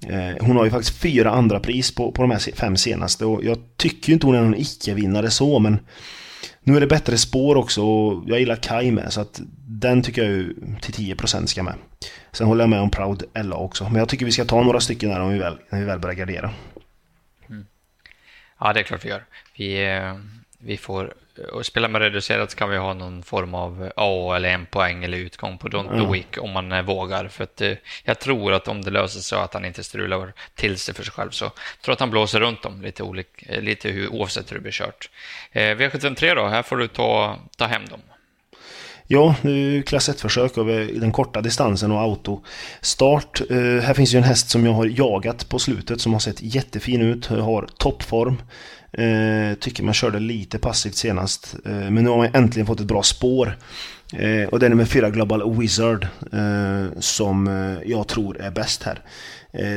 Eh, 0.08 0.46
hon 0.46 0.56
har 0.56 0.64
ju 0.64 0.70
faktiskt 0.70 0.98
fyra 0.98 1.30
andra 1.30 1.60
pris 1.60 1.94
på, 1.94 2.12
på 2.12 2.22
de 2.22 2.30
här 2.30 2.38
fem 2.38 2.76
senaste 2.76 3.24
och 3.24 3.44
jag 3.44 3.58
tycker 3.76 4.08
ju 4.08 4.14
inte 4.14 4.26
hon 4.26 4.34
är 4.34 4.42
någon 4.42 4.54
icke-vinnare 4.54 5.30
så 5.30 5.58
men 5.58 5.78
nu 6.62 6.76
är 6.76 6.80
det 6.80 6.86
bättre 6.86 7.18
spår 7.18 7.56
också 7.56 7.82
och 7.82 8.24
jag 8.26 8.40
gillar 8.40 8.56
Kai 8.56 8.90
med 8.90 9.12
så 9.12 9.20
att 9.20 9.40
den 9.66 10.02
tycker 10.02 10.22
jag 10.22 10.32
ju 10.32 10.54
till 10.80 11.14
10% 11.14 11.46
ska 11.46 11.62
med. 11.62 11.74
Sen 12.32 12.46
håller 12.46 12.62
jag 12.62 12.70
med 12.70 12.80
om 12.80 12.90
Proud 12.90 13.22
Ella 13.34 13.56
också 13.56 13.84
men 13.84 13.96
jag 13.96 14.08
tycker 14.08 14.26
vi 14.26 14.32
ska 14.32 14.44
ta 14.44 14.62
några 14.62 14.80
stycken 14.80 15.10
här 15.10 15.20
om 15.20 15.32
vi 15.32 15.38
väl, 15.38 15.54
när 15.70 15.78
vi 15.78 15.84
väl 15.84 15.98
börjar 15.98 16.16
gardera. 16.16 16.50
Ja 18.64 18.72
det 18.72 18.80
är 18.80 18.84
klart 18.84 19.04
vi 19.04 19.08
gör. 19.08 19.24
Vi, 19.54 19.84
eh, 19.84 20.14
vi 20.58 20.76
får 20.76 21.14
och 21.52 21.66
spelar 21.66 21.88
man 21.88 22.00
reducerat 22.00 22.50
så 22.50 22.56
kan 22.56 22.70
vi 22.70 22.76
ha 22.76 22.94
någon 22.94 23.22
form 23.22 23.54
av 23.54 23.92
A 23.96 24.32
eller 24.36 24.48
en 24.48 24.66
poäng 24.66 25.04
eller 25.04 25.18
utgång 25.18 25.58
på 25.58 25.68
Don't 25.68 25.94
mm. 25.94 26.12
Week 26.12 26.38
om 26.38 26.50
man 26.50 26.72
eh, 26.72 26.82
vågar. 26.82 27.28
För 27.28 27.44
att 27.44 27.60
eh, 27.60 27.72
jag 28.04 28.18
tror 28.18 28.52
att 28.52 28.68
om 28.68 28.82
det 28.82 28.90
löser 28.90 29.14
sig 29.14 29.22
så 29.22 29.36
att 29.36 29.54
han 29.54 29.64
inte 29.64 29.84
strular 29.84 30.32
till 30.54 30.78
sig 30.78 30.94
för 30.94 31.02
sig 31.02 31.12
själv 31.12 31.30
så 31.30 31.44
tror 31.44 31.56
jag 31.86 31.92
att 31.92 32.00
han 32.00 32.10
blåser 32.10 32.40
runt 32.40 32.62
dem 32.62 32.82
lite, 32.82 33.02
olik, 33.02 33.42
eh, 33.48 33.62
lite 33.62 33.88
hur, 33.88 34.08
oavsett 34.08 34.50
hur 34.50 34.56
det 34.56 34.62
blir 34.62 34.72
kört. 34.72 35.10
V753 35.52 36.34
då, 36.34 36.46
här 36.46 36.62
får 36.62 36.76
du 36.76 36.88
ta, 36.88 37.38
ta 37.56 37.66
hem 37.66 37.86
dem. 37.86 38.00
Ja, 39.06 39.34
nu 39.42 39.82
klass 39.82 40.08
1-försök 40.08 40.58
över 40.58 41.00
den 41.00 41.12
korta 41.12 41.40
distansen 41.40 41.92
och 41.92 42.00
autostart. 42.00 43.40
Eh, 43.50 43.56
här 43.56 43.94
finns 43.94 44.14
ju 44.14 44.18
en 44.18 44.24
häst 44.24 44.50
som 44.50 44.66
jag 44.66 44.72
har 44.72 44.86
jagat 44.86 45.48
på 45.48 45.58
slutet 45.58 46.00
som 46.00 46.12
har 46.12 46.20
sett 46.20 46.42
jättefin 46.42 47.02
ut, 47.02 47.26
har 47.26 47.68
toppform. 47.78 48.42
Eh, 48.92 49.54
tycker 49.58 49.82
man 49.82 49.94
körde 49.94 50.20
lite 50.20 50.58
passivt 50.58 50.94
senast. 50.94 51.56
Eh, 51.64 51.72
men 51.72 51.94
nu 51.94 52.10
har 52.10 52.16
man 52.16 52.28
äntligen 52.32 52.66
fått 52.66 52.80
ett 52.80 52.86
bra 52.86 53.02
spår. 53.02 53.58
Och 54.50 54.58
det 54.58 54.66
är 54.66 54.70
nummer 54.70 54.84
4, 54.84 55.10
Global 55.10 55.58
Wizard 55.58 56.06
som 56.98 57.46
jag 57.86 58.08
tror 58.08 58.40
är 58.40 58.50
bäst 58.50 58.82
här. 58.82 59.00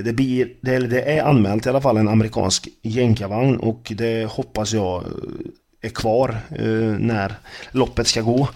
Det, 0.04 0.16
blir, 0.16 0.50
det, 0.62 0.80
det, 0.80 1.02
är 1.02 1.24
anmält 1.24 1.66
i 1.66 1.70
alla 1.70 1.82
fall 1.82 1.98
en 1.98 2.08
amerikansk 2.08 2.68
jänkarvagn 2.82 3.58
och 3.58 3.92
det 3.96 4.32
hoppas 4.32 4.74
jag 4.74 5.04
är 5.86 5.90
kvar 5.90 6.38
eh, 6.50 7.00
när 7.00 7.34
loppet 7.72 8.08
ska 8.08 8.22
gå. 8.22 8.48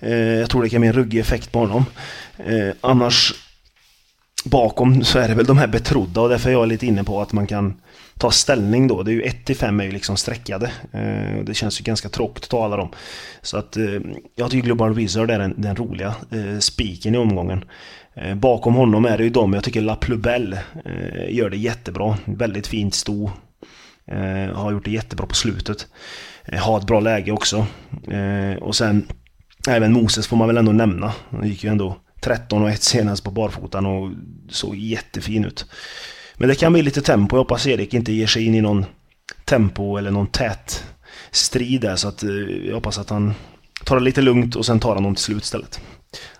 Eh, 0.00 0.12
jag 0.14 0.50
tror 0.50 0.62
det 0.62 0.68
kan 0.68 0.80
bli 0.80 0.88
en 0.88 0.94
ruggig 0.94 1.20
effekt 1.20 1.52
på 1.52 1.58
honom. 1.58 1.84
Eh, 2.38 2.74
annars 2.80 3.34
bakom 4.44 5.04
så 5.04 5.18
är 5.18 5.28
det 5.28 5.34
väl 5.34 5.46
de 5.46 5.58
här 5.58 5.66
betrodda 5.66 6.20
och 6.20 6.28
därför 6.28 6.48
är 6.48 6.52
jag 6.52 6.68
lite 6.68 6.86
inne 6.86 7.04
på 7.04 7.20
att 7.22 7.32
man 7.32 7.46
kan 7.46 7.80
ta 8.18 8.30
ställning 8.30 8.88
då. 8.88 9.02
Det 9.02 9.10
är 9.10 9.14
ju 9.14 9.22
1 9.22 9.44
till 9.44 9.56
5 9.56 9.80
är 9.80 9.84
ju 9.84 9.92
liksom 9.92 10.16
streckade. 10.16 10.70
Eh, 10.92 11.44
det 11.44 11.54
känns 11.54 11.80
ju 11.80 11.84
ganska 11.84 12.08
tråkigt 12.08 12.44
att 12.44 12.50
ta 12.50 12.64
alla 12.64 12.76
dem. 12.76 12.88
Så 13.42 13.56
att 13.56 13.76
eh, 13.76 14.00
jag 14.34 14.50
tycker 14.50 14.66
Global 14.66 14.94
Wizard 14.94 15.30
är 15.30 15.38
den, 15.38 15.54
den 15.56 15.76
roliga 15.76 16.14
eh, 16.30 16.58
spiken 16.58 17.14
i 17.14 17.18
omgången. 17.18 17.64
Eh, 18.14 18.34
bakom 18.34 18.74
honom 18.74 19.04
är 19.04 19.18
det 19.18 19.24
ju 19.24 19.30
de, 19.30 19.52
jag 19.52 19.64
tycker 19.64 19.80
La 19.80 19.96
Plubelle 19.96 20.62
eh, 20.84 21.34
gör 21.34 21.50
det 21.50 21.56
jättebra. 21.56 22.16
Väldigt 22.24 22.66
fint 22.66 22.94
sto. 22.94 23.30
Eh, 24.06 24.54
har 24.54 24.72
gjort 24.72 24.84
det 24.84 24.90
jättebra 24.90 25.26
på 25.26 25.34
slutet. 25.34 25.86
Eh, 26.52 26.60
ha 26.60 26.78
ett 26.78 26.86
bra 26.86 27.00
läge 27.00 27.32
också. 27.32 27.66
Eh, 28.10 28.62
och 28.62 28.76
sen 28.76 29.08
även 29.68 29.92
Moses 29.92 30.26
får 30.26 30.36
man 30.36 30.48
väl 30.48 30.56
ändå 30.56 30.72
nämna. 30.72 31.12
Han 31.30 31.48
gick 31.48 31.64
ju 31.64 31.70
ändå 31.70 31.96
13 32.20 32.62
och 32.62 32.70
1 32.70 32.82
senast 32.82 33.24
på 33.24 33.30
barfotan 33.30 33.86
och 33.86 34.10
såg 34.48 34.76
jättefin 34.76 35.44
ut. 35.44 35.66
Men 36.34 36.48
det 36.48 36.54
kan 36.54 36.72
bli 36.72 36.82
lite 36.82 37.02
tempo. 37.02 37.36
Jag 37.36 37.40
hoppas 37.40 37.66
Erik 37.66 37.94
inte 37.94 38.12
ger 38.12 38.26
sig 38.26 38.46
in 38.46 38.54
i 38.54 38.60
någon 38.60 38.86
tempo 39.44 39.96
eller 39.96 40.10
någon 40.10 40.26
tät 40.26 40.84
strid 41.30 41.80
där. 41.80 41.96
Så 41.96 42.08
att 42.08 42.22
eh, 42.22 42.30
jag 42.66 42.74
hoppas 42.74 42.98
att 42.98 43.10
han 43.10 43.34
tar 43.84 43.96
det 43.96 44.02
lite 44.02 44.22
lugnt 44.22 44.56
och 44.56 44.66
sen 44.66 44.80
tar 44.80 44.94
han 44.94 45.02
dem 45.02 45.14
till 45.14 45.24
slut 45.24 45.42
istället. 45.42 45.80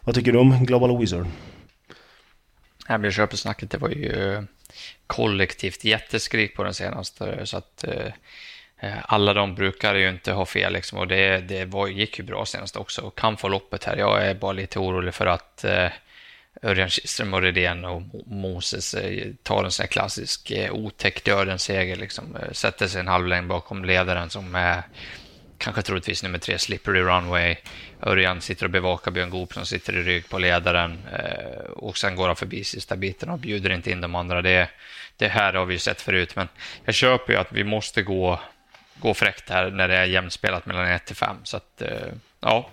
Vad 0.01 0.15
tycker 0.15 0.33
du 0.33 0.39
om 0.39 0.65
Global 0.65 0.99
Wizard? 0.99 1.27
Jag 2.89 3.13
köper 3.13 3.37
snacket. 3.37 3.71
Det 3.71 3.79
var 3.79 3.89
ju 3.89 4.47
kollektivt 5.07 5.85
jätteskrik 5.85 6.57
på 6.57 6.65
den 6.65 6.75
senaste. 6.75 7.47
Så 7.47 7.57
att 7.57 7.85
eh, 7.85 8.13
Eh, 8.81 8.99
alla 9.03 9.35
de 9.35 9.55
brukar 9.55 9.95
ju 9.95 10.09
inte 10.09 10.33
ha 10.33 10.47
fel 10.47 10.73
liksom, 10.73 10.99
och 10.99 11.09
det, 11.09 11.39
det 11.39 11.65
var, 11.65 11.89
gick 11.89 12.19
ju 12.19 12.25
bra 12.25 12.47
senast 12.47 12.77
också 12.77 13.03
och 13.03 13.19
kan 13.19 13.37
få 13.37 13.49
loppet 13.49 13.85
här. 13.85 13.97
Jag 13.97 14.27
är 14.27 14.35
bara 14.35 14.53
lite 14.53 14.79
orolig 14.79 15.15
för 15.15 15.27
att 15.27 15.65
eh, 15.65 15.89
Örjan 16.63 16.89
Kihlström 16.89 17.35
och 17.35 17.43
Redén 17.43 17.85
och 17.85 18.03
Moses 18.27 18.95
eh, 18.95 19.27
tar 19.43 19.65
en 19.65 19.71
sån 19.71 19.83
här 19.83 19.89
klassisk 19.89 20.51
eh, 20.51 20.75
otäck 20.75 21.25
dödens 21.25 21.63
seger. 21.63 21.97
Liksom. 21.97 22.37
Eh, 22.37 22.53
sätter 22.53 22.87
sig 22.87 23.01
en 23.01 23.09
halvlängd 23.09 23.49
bakom 23.49 23.85
ledaren 23.85 24.31
som 24.31 24.55
är 24.55 24.83
kanske 25.59 25.83
troligtvis 25.83 26.23
nummer 26.23 26.39
tre, 26.39 26.59
Slippery 26.59 27.01
Runway. 27.01 27.57
Örjan 28.03 28.41
sitter 28.41 28.65
och 28.65 28.71
bevakar 28.71 29.11
Björn 29.11 29.31
Goop 29.31 29.53
som 29.53 29.67
sitter 29.67 29.97
i 29.97 30.03
rygg 30.03 30.29
på 30.29 30.39
ledaren 30.39 30.99
eh, 31.13 31.71
och 31.71 31.99
sen 31.99 32.17
går 32.17 32.27
han 32.27 32.37
förbi 32.37 32.65
sista 32.65 32.97
biten 32.97 33.31
och 33.31 33.39
bjuder 33.39 33.71
inte 33.71 33.91
in 33.91 34.01
de 34.01 34.15
andra. 34.15 34.43
Det, 34.43 34.69
det 35.17 35.29
här 35.29 35.53
har 35.55 35.65
vi 35.65 35.75
ju 35.75 35.79
sett 35.79 36.01
förut, 36.01 36.37
men 36.37 36.49
jag 36.85 36.95
köper 36.95 37.33
ju 37.33 37.39
att 37.39 37.53
vi 37.53 37.65
måste 37.65 38.03
gå, 38.03 38.41
gå 39.01 39.15
fräckt 39.15 39.51
här 39.51 39.71
när 39.71 39.89
det 39.89 39.97
är 39.97 40.05
jämnspelat 40.05 40.67
mellan 40.67 40.89
1 40.89 41.07
till 41.07 41.17
5. 41.17 41.37
Så 41.45 41.57
att, 41.57 41.83
eh, 41.83 42.09
ja, 42.41 42.71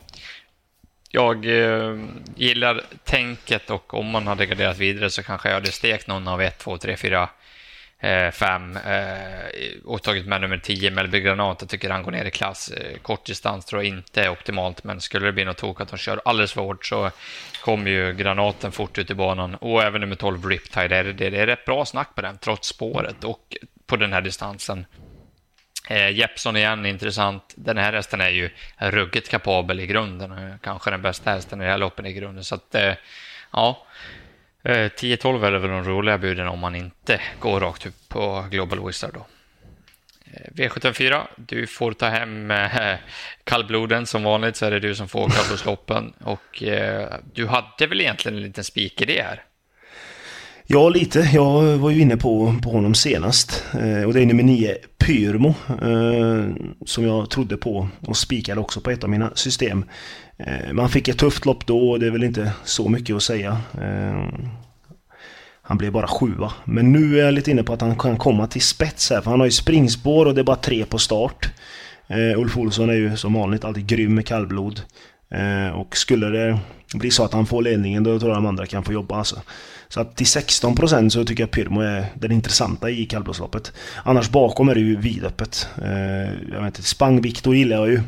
jag 1.09 1.45
eh, 1.45 1.97
gillar 2.35 2.81
tänket 3.03 3.69
och 3.69 3.93
om 3.93 4.09
man 4.09 4.27
hade 4.27 4.45
graderat 4.45 4.77
vidare 4.77 5.09
så 5.09 5.23
kanske 5.23 5.49
jag 5.49 5.53
hade 5.53 5.71
stekt 5.71 6.07
någon 6.07 6.27
av 6.27 6.41
1, 6.41 6.57
2, 6.57 6.77
3, 6.77 6.97
4, 6.97 7.29
5 8.31 8.77
och 9.85 10.03
tagit 10.03 10.25
med 10.25 10.41
nummer 10.41 10.57
10, 10.57 10.91
Melby 10.91 11.19
Granat. 11.19 11.61
Jag 11.61 11.69
tycker 11.69 11.89
han 11.89 12.03
går 12.03 12.11
ner 12.11 12.25
i 12.25 12.31
klass. 12.31 12.69
Eh, 12.69 12.97
Kort 12.97 13.25
distans 13.25 13.65
tror 13.65 13.83
jag 13.83 13.89
inte 13.89 14.23
är 14.23 14.29
optimalt, 14.29 14.83
men 14.83 15.01
skulle 15.01 15.25
det 15.25 15.31
bli 15.31 15.45
något 15.45 15.57
tok 15.57 15.81
att 15.81 15.87
de 15.87 15.97
kör 15.97 16.21
alldeles 16.25 16.53
för 16.53 16.61
hårt 16.61 16.85
så 16.85 17.11
kommer 17.63 17.91
ju 17.91 18.13
granaten 18.13 18.71
fort 18.71 18.97
ut 18.97 19.11
i 19.11 19.13
banan. 19.13 19.55
Och 19.55 19.83
även 19.83 20.01
nummer 20.01 20.15
12, 20.15 20.45
Riptide, 20.45 20.87
det 20.87 20.97
är, 20.97 21.03
det 21.03 21.25
är 21.25 21.47
rätt 21.47 21.65
bra 21.65 21.85
snack 21.85 22.15
på 22.15 22.21
den, 22.21 22.37
trots 22.37 22.67
spåret 22.67 23.23
och 23.23 23.57
på 23.85 23.95
den 23.95 24.13
här 24.13 24.21
distansen. 24.21 24.85
Eh, 25.87 26.09
Jeppson 26.09 26.57
igen, 26.57 26.85
intressant. 26.85 27.53
Den 27.55 27.77
här 27.77 27.93
hästen 27.93 28.21
är 28.21 28.29
ju 28.29 28.49
ruggigt 28.77 29.29
kapabel 29.29 29.79
i 29.79 29.87
grunden. 29.87 30.59
Kanske 30.61 30.91
den 30.91 31.01
bästa 31.01 31.31
hästen 31.31 31.61
i 31.61 31.65
det 31.65 31.71
här 31.71 31.77
loppet 31.77 32.05
i 32.05 32.13
grunden. 32.13 32.43
Så 32.43 32.55
att, 32.55 32.75
eh, 32.75 32.93
ja. 33.51 33.85
Eh, 34.63 34.89
10-12 34.89 35.45
är 35.45 35.51
väl 35.51 35.71
de 35.71 35.83
roliga 35.83 36.17
buden 36.17 36.47
om 36.47 36.59
man 36.59 36.75
inte 36.75 37.21
går 37.39 37.59
rakt 37.59 37.85
upp 37.85 38.09
på 38.09 38.45
Global 38.51 38.85
Wizard 38.87 39.13
då. 39.13 39.25
Eh, 40.33 40.51
V74, 40.53 41.21
du 41.35 41.67
får 41.67 41.93
ta 41.93 42.05
hem 42.05 42.51
eh, 42.51 42.95
kallbloden. 43.43 44.05
Som 44.05 44.23
vanligt 44.23 44.55
så 44.55 44.65
är 44.65 44.71
det 44.71 44.79
du 44.79 44.95
som 44.95 45.07
får 45.07 45.29
kallblodsloppen. 45.29 46.13
Och 46.23 46.63
eh, 46.63 47.13
du 47.33 47.47
hade 47.47 47.87
väl 47.87 48.01
egentligen 48.01 48.37
en 48.37 48.43
liten 48.43 48.63
spik 48.63 49.01
i 49.01 49.05
det 49.05 49.21
här? 49.21 49.43
Ja, 50.67 50.89
lite. 50.89 51.19
Jag 51.33 51.61
var 51.61 51.89
ju 51.89 52.01
inne 52.01 52.17
på, 52.17 52.55
på 52.63 52.69
honom 52.69 52.95
senast. 52.95 53.65
Eh, 53.73 54.03
och 54.03 54.13
det 54.13 54.21
är 54.21 54.25
nummer 54.25 54.43
9, 54.43 54.77
Pyrmo. 55.05 55.55
Eh, 55.81 56.55
som 56.85 57.03
jag 57.03 57.29
trodde 57.29 57.57
på 57.57 57.87
och 58.07 58.17
spikade 58.17 58.61
också 58.61 58.81
på 58.81 58.91
ett 58.91 59.03
av 59.03 59.09
mina 59.09 59.31
system. 59.35 59.85
Eh, 60.37 60.73
man 60.73 60.89
fick 60.89 61.07
ett 61.07 61.17
tufft 61.17 61.45
lopp 61.45 61.65
då 61.65 61.89
och 61.89 61.99
det 61.99 62.07
är 62.07 62.11
väl 62.11 62.23
inte 62.23 62.51
så 62.63 62.89
mycket 62.89 63.15
att 63.15 63.23
säga. 63.23 63.57
Eh, 63.81 64.27
han 65.61 65.77
blev 65.77 65.91
bara 65.91 66.07
sjua. 66.07 66.53
Men 66.65 66.91
nu 66.91 67.19
är 67.19 67.25
jag 67.25 67.33
lite 67.33 67.51
inne 67.51 67.63
på 67.63 67.73
att 67.73 67.81
han 67.81 67.95
kan 67.95 68.17
komma 68.17 68.47
till 68.47 68.61
spets 68.61 69.09
här. 69.09 69.21
För 69.21 69.31
han 69.31 69.39
har 69.39 69.47
ju 69.47 69.51
springspår 69.51 70.25
och 70.25 70.35
det 70.35 70.41
är 70.41 70.45
bara 70.45 70.55
tre 70.55 70.85
på 70.85 70.97
start. 70.97 71.49
Eh, 72.07 72.39
Ulf 72.39 72.57
Olsson 72.57 72.89
är 72.89 72.93
ju 72.93 73.17
som 73.17 73.33
vanligt 73.33 73.65
alltid 73.65 73.87
grym 73.87 74.15
med 74.15 74.25
kallblod. 74.25 74.81
Eh, 75.29 75.79
och 75.79 75.97
skulle 75.97 76.27
det 76.27 76.59
blir 76.97 77.11
så 77.11 77.23
att 77.23 77.33
han 77.33 77.45
får 77.45 77.61
ledningen 77.61 78.03
då 78.03 78.19
tror 78.19 78.31
jag 78.31 78.37
de 78.37 78.45
andra 78.45 78.65
kan 78.65 78.83
få 78.83 78.93
jobba 78.93 79.15
alltså. 79.15 79.41
Så 79.87 79.99
att 79.99 80.15
till 80.15 80.25
16% 80.25 81.09
så 81.09 81.25
tycker 81.25 81.43
jag 81.43 81.51
Pyrmo 81.51 81.81
är 81.81 82.05
den 82.15 82.31
intressanta 82.31 82.89
i 82.89 83.05
kallblodsloppet. 83.05 83.71
Annars 84.03 84.29
bakom 84.29 84.69
är 84.69 84.75
det 84.75 84.81
ju 84.81 84.95
vidöppet. 84.95 85.67
Eh, 85.81 86.51
jag 86.51 86.57
vet 86.57 86.65
inte, 86.65 86.83
Spang-Viktor 86.83 87.55
gillar 87.55 87.77
jag 87.77 87.89
ju 87.89 88.01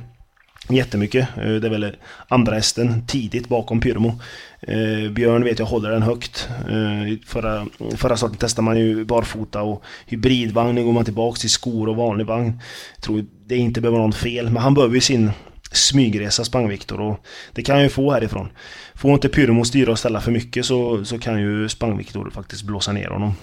jättemycket. 0.69 1.27
Eh, 1.37 1.51
det 1.51 1.67
är 1.67 1.69
väl 1.69 1.95
andra 2.27 2.55
hästen 2.55 3.07
tidigt 3.07 3.49
bakom 3.49 3.79
Pyrmo. 3.79 4.19
Eh, 4.61 5.11
Björn 5.11 5.43
vet 5.43 5.59
jag 5.59 5.65
håller 5.65 5.91
den 5.91 6.01
högt. 6.01 6.49
Eh, 6.69 7.17
förra, 7.25 7.65
förra 7.95 8.17
starten 8.17 8.37
testade 8.37 8.65
man 8.65 8.77
ju 8.77 9.05
barfota 9.05 9.61
och 9.61 9.83
hybridvagn. 10.05 10.75
Nu 10.75 10.83
går 10.83 10.93
man 10.93 11.05
tillbaks 11.05 11.39
till 11.39 11.49
skor 11.49 11.89
och 11.89 11.95
vanlig 11.95 12.27
vagn. 12.27 12.59
Jag 12.95 13.03
tror 13.03 13.25
det 13.45 13.57
inte 13.57 13.81
behöver 13.81 13.97
vara 13.97 14.07
något 14.07 14.15
fel, 14.15 14.49
men 14.49 14.63
han 14.63 14.73
behöver 14.73 14.95
ju 14.95 15.01
sin 15.01 15.31
smygresa 15.71 16.43
Spang-Viktor 16.43 17.01
och 17.01 17.25
det 17.51 17.63
kan 17.63 17.75
han 17.75 17.83
ju 17.83 17.89
få 17.89 18.11
härifrån. 18.11 18.49
Får 18.95 19.13
inte 19.13 19.29
Pyrmo 19.29 19.65
styra 19.65 19.91
och 19.91 19.99
ställa 19.99 20.21
för 20.21 20.31
mycket 20.31 20.65
så, 20.65 21.05
så 21.05 21.19
kan 21.19 21.41
ju 21.41 21.69
Spang-Viktor 21.69 22.29
faktiskt 22.29 22.63
blåsa 22.63 22.91
ner 22.91 23.07
honom. 23.07 23.33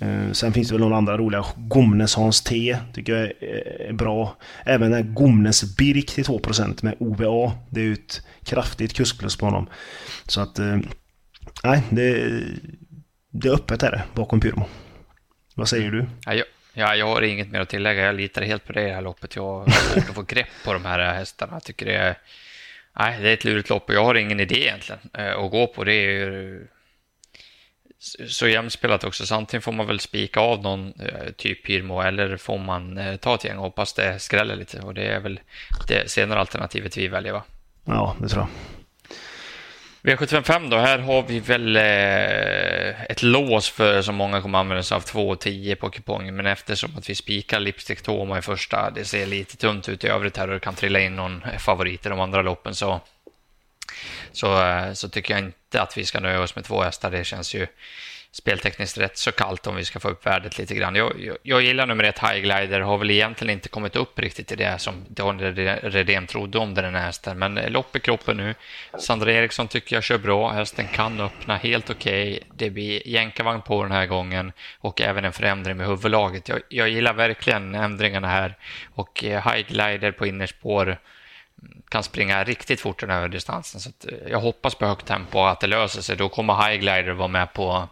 Eh, 0.00 0.32
sen 0.32 0.52
finns 0.52 0.68
det 0.68 0.74
väl 0.74 0.80
några 0.80 0.96
andra 0.96 1.18
roliga. 1.18 1.44
Gomnes 1.56 2.14
Hans 2.14 2.42
T 2.42 2.76
tycker 2.94 3.12
jag 3.12 3.22
är, 3.22 3.32
är 3.88 3.92
bra. 3.92 4.36
Även 4.64 4.90
den 4.90 5.14
Gomnes 5.14 5.76
Birk 5.76 6.10
till 6.10 6.24
2% 6.24 6.84
med 6.84 6.94
OVA. 6.98 7.52
Det 7.70 7.80
är 7.80 7.84
ju 7.84 7.92
ett 7.92 8.22
kraftigt 8.44 8.94
kuskplus 8.94 9.36
på 9.36 9.46
honom. 9.46 9.66
Så 10.26 10.40
att... 10.40 10.58
Eh, 10.58 10.78
nej, 11.64 11.82
det, 11.90 12.40
det 13.32 13.48
är 13.48 13.52
öppet 13.52 13.82
är 13.82 13.90
det 13.90 14.02
bakom 14.14 14.40
Pyrmo. 14.40 14.64
Vad 15.54 15.68
säger 15.68 15.90
du? 15.90 16.06
Ja, 16.26 16.34
jag, 16.34 16.46
ja, 16.74 16.96
jag 16.96 17.06
har 17.06 17.22
inget 17.22 17.50
mer 17.50 17.60
att 17.60 17.68
tillägga. 17.68 18.04
Jag 18.04 18.14
litar 18.14 18.42
helt 18.42 18.64
på 18.66 18.72
det 18.72 18.92
här 18.92 19.02
loppet. 19.02 19.36
Jag 19.36 19.42
har 19.42 19.70
svårt 19.70 20.08
att 20.08 20.14
få 20.14 20.22
grepp 20.22 20.48
på 20.64 20.72
de 20.72 20.84
här 20.84 21.14
hästarna. 21.14 21.52
Jag 21.52 21.64
tycker 21.64 21.86
det 21.86 21.96
är 21.96 22.16
Nej, 22.98 23.18
det 23.22 23.28
är 23.28 23.34
ett 23.34 23.44
lurigt 23.44 23.70
lopp 23.70 23.88
och 23.88 23.94
jag 23.94 24.04
har 24.04 24.14
ingen 24.14 24.40
idé 24.40 24.62
egentligen 24.62 25.00
eh, 25.12 25.38
att 25.38 25.50
gå 25.50 25.66
på. 25.66 25.84
Det 25.84 25.92
är 25.92 26.10
ju 26.10 26.66
så 28.28 28.48
jämspelat 28.48 29.04
också. 29.04 29.26
Så 29.26 29.34
antingen 29.34 29.62
får 29.62 29.72
man 29.72 29.86
väl 29.86 30.00
spika 30.00 30.40
av 30.40 30.62
någon 30.62 31.00
eh, 31.00 31.30
typ 31.36 31.64
Pirmo 31.64 32.00
eller 32.00 32.36
får 32.36 32.58
man 32.58 32.98
eh, 32.98 33.16
ta 33.16 33.34
ett 33.34 33.44
gäng 33.44 33.56
och 33.56 33.64
hoppas 33.64 33.92
det 33.92 34.18
skräller 34.18 34.56
lite. 34.56 34.80
Och 34.80 34.94
det 34.94 35.06
är 35.06 35.20
väl 35.20 35.40
det 35.88 36.10
senare 36.10 36.40
alternativet 36.40 36.96
vi 36.96 37.08
väljer 37.08 37.32
va? 37.32 37.42
Ja, 37.84 38.16
det 38.20 38.28
tror 38.28 38.42
jag. 38.42 38.48
V755 40.04 40.70
då, 40.70 40.76
här 40.76 40.98
har 40.98 41.22
vi 41.22 41.40
väl 41.40 41.76
eh, 41.76 43.02
ett 43.02 43.22
lås 43.22 43.70
för 43.70 44.02
som 44.02 44.14
många 44.14 44.42
kommer 44.42 44.58
använda 44.58 44.82
sig 44.82 44.96
av 44.96 45.00
2 45.00 45.28
och 45.28 45.40
10 45.40 45.76
på 45.76 45.90
kupongen, 45.90 46.36
men 46.36 46.46
eftersom 46.46 46.96
att 46.96 47.10
vi 47.10 47.14
spikar 47.14 47.60
Lipstick 47.60 48.02
Toma 48.02 48.38
i 48.38 48.42
första, 48.42 48.90
det 48.90 49.04
ser 49.04 49.26
lite 49.26 49.56
tunt 49.56 49.88
ut 49.88 50.04
i 50.04 50.08
övrigt 50.08 50.36
här 50.36 50.48
och 50.48 50.54
det 50.54 50.60
kan 50.60 50.74
trilla 50.74 51.00
in 51.00 51.16
någon 51.16 51.44
favorit 51.58 52.06
i 52.06 52.08
de 52.08 52.20
andra 52.20 52.42
loppen 52.42 52.74
så, 52.74 53.00
så, 54.32 54.62
eh, 54.62 54.92
så 54.92 55.08
tycker 55.08 55.34
jag 55.34 55.44
inte 55.44 55.82
att 55.82 55.98
vi 55.98 56.04
ska 56.04 56.20
nöja 56.20 56.40
oss 56.40 56.56
med 56.56 56.64
två 56.64 56.82
hästar. 56.82 57.10
Det 57.10 57.24
känns 57.24 57.54
ju 57.54 57.66
speltekniskt 58.34 58.98
rätt 58.98 59.18
så 59.18 59.32
kallt 59.32 59.66
om 59.66 59.76
vi 59.76 59.84
ska 59.84 60.00
få 60.00 60.08
upp 60.08 60.26
värdet 60.26 60.58
lite 60.58 60.74
grann. 60.74 60.94
Jag, 60.94 61.12
jag, 61.20 61.36
jag 61.42 61.62
gillar 61.62 61.86
nummer 61.86 62.04
ett 62.04 62.18
High 62.18 62.40
Glider, 62.40 62.80
har 62.80 62.98
väl 62.98 63.10
egentligen 63.10 63.52
inte 63.52 63.68
kommit 63.68 63.96
upp 63.96 64.18
riktigt 64.18 64.52
i 64.52 64.56
det 64.56 64.78
som 64.78 65.04
Daniel 65.08 65.54
Redén 65.82 66.26
trodde 66.26 66.58
om 66.58 66.74
den 66.74 66.94
här 66.94 67.02
hästen, 67.02 67.38
men 67.38 67.58
eh, 67.58 67.70
lopp 67.70 67.96
i 67.96 68.00
kroppen 68.00 68.36
nu. 68.36 68.54
Sandra 68.98 69.32
Eriksson 69.32 69.68
tycker 69.68 69.96
jag 69.96 70.02
kör 70.02 70.18
bra, 70.18 70.52
hästen 70.52 70.88
kan 70.88 71.20
öppna 71.20 71.56
helt 71.56 71.90
okej. 71.90 72.32
Okay. 72.32 72.48
Det 72.54 72.70
blir 72.70 73.08
jänkarvagn 73.08 73.62
på 73.62 73.82
den 73.82 73.92
här 73.92 74.06
gången 74.06 74.52
och 74.78 75.00
även 75.00 75.24
en 75.24 75.32
förändring 75.32 75.76
med 75.76 75.86
huvudlaget. 75.86 76.48
Jag, 76.48 76.60
jag 76.68 76.88
gillar 76.88 77.14
verkligen 77.14 77.74
ändringarna 77.74 78.28
här 78.28 78.56
och 78.94 79.20
Highglider 79.22 79.54
High 79.54 79.66
Glider 79.68 80.12
på 80.12 80.26
innerspår 80.26 80.98
kan 81.88 82.02
springa 82.02 82.44
riktigt 82.44 82.80
fort 82.80 83.00
den 83.00 83.10
här 83.10 83.28
distansen. 83.28 83.80
Så 83.80 83.90
eh, 84.08 84.30
jag 84.30 84.40
hoppas 84.40 84.74
på 84.74 84.86
högt 84.86 85.06
tempo 85.06 85.40
att 85.40 85.60
det 85.60 85.66
löser 85.66 86.02
sig. 86.02 86.16
Då 86.16 86.28
kommer 86.28 86.54
High 86.54 86.80
Glider 86.80 87.12
vara 87.12 87.28
med 87.28 87.52
på 87.52 87.88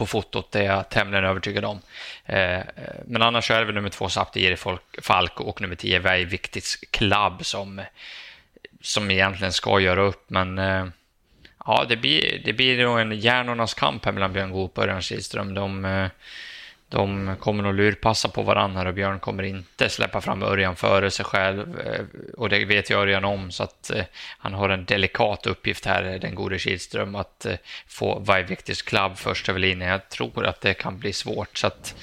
på 0.00 0.06
fotot, 0.06 0.52
det 0.52 0.58
är 0.60 0.64
jag 0.64 0.88
tämligen 0.88 1.24
övertygad 1.24 1.64
om. 1.64 1.80
Eh, 2.26 2.60
men 3.06 3.22
annars 3.22 3.50
är 3.50 3.58
det 3.58 3.64
väl 3.64 3.74
nummer 3.74 3.88
två 3.88 4.08
Saptir 4.08 4.56
Falk 5.02 5.40
och 5.40 5.60
nummer 5.60 5.76
tio 5.76 5.98
Väjviktis 5.98 6.76
Club 6.90 7.44
som, 7.44 7.82
som 8.80 9.10
egentligen 9.10 9.52
ska 9.52 9.80
göra 9.80 10.00
upp, 10.00 10.24
men 10.30 10.58
eh, 10.58 10.86
ja, 11.66 11.86
det 11.88 11.96
blir, 11.96 12.42
det 12.44 12.52
blir 12.52 12.84
nog 12.84 13.00
en 13.00 13.12
hjärnornas 13.12 13.74
kamp 13.74 14.04
här 14.04 14.12
mellan 14.12 14.32
Björn 14.32 14.52
Goop 14.52 14.78
och 14.78 14.84
Örjan 14.84 15.02
Kihlström. 15.02 15.54
De, 15.54 15.84
eh, 15.84 16.08
de 16.90 17.36
kommer 17.40 17.62
nog 17.62 17.74
lurpassa 17.74 18.28
på 18.28 18.42
varandra 18.42 18.88
och 18.88 18.94
Björn 18.94 19.20
kommer 19.20 19.42
inte 19.42 19.88
släppa 19.88 20.20
fram 20.20 20.42
Örjan 20.42 20.76
före 20.76 21.10
sig 21.10 21.24
själv. 21.24 21.80
Eh, 21.80 22.04
och 22.36 22.48
det 22.48 22.64
vet 22.64 22.90
ju 22.90 22.94
Örjan 22.94 23.24
om, 23.24 23.50
så 23.50 23.62
att 23.62 23.90
eh, 23.90 24.04
han 24.38 24.54
har 24.54 24.68
en 24.68 24.84
delikat 24.84 25.46
uppgift 25.46 25.86
här, 25.86 26.18
den 26.18 26.34
gode 26.34 26.58
Kihlström, 26.58 27.14
att 27.14 27.46
eh, 27.46 27.54
få 27.86 28.18
Vaiviktis 28.18 28.82
Club 28.82 29.16
först 29.16 29.48
över 29.48 29.60
linjen. 29.60 29.90
Jag 29.90 30.08
tror 30.08 30.46
att 30.46 30.60
det 30.60 30.74
kan 30.74 30.98
bli 30.98 31.12
svårt, 31.12 31.58
så 31.58 31.66
att 31.66 31.94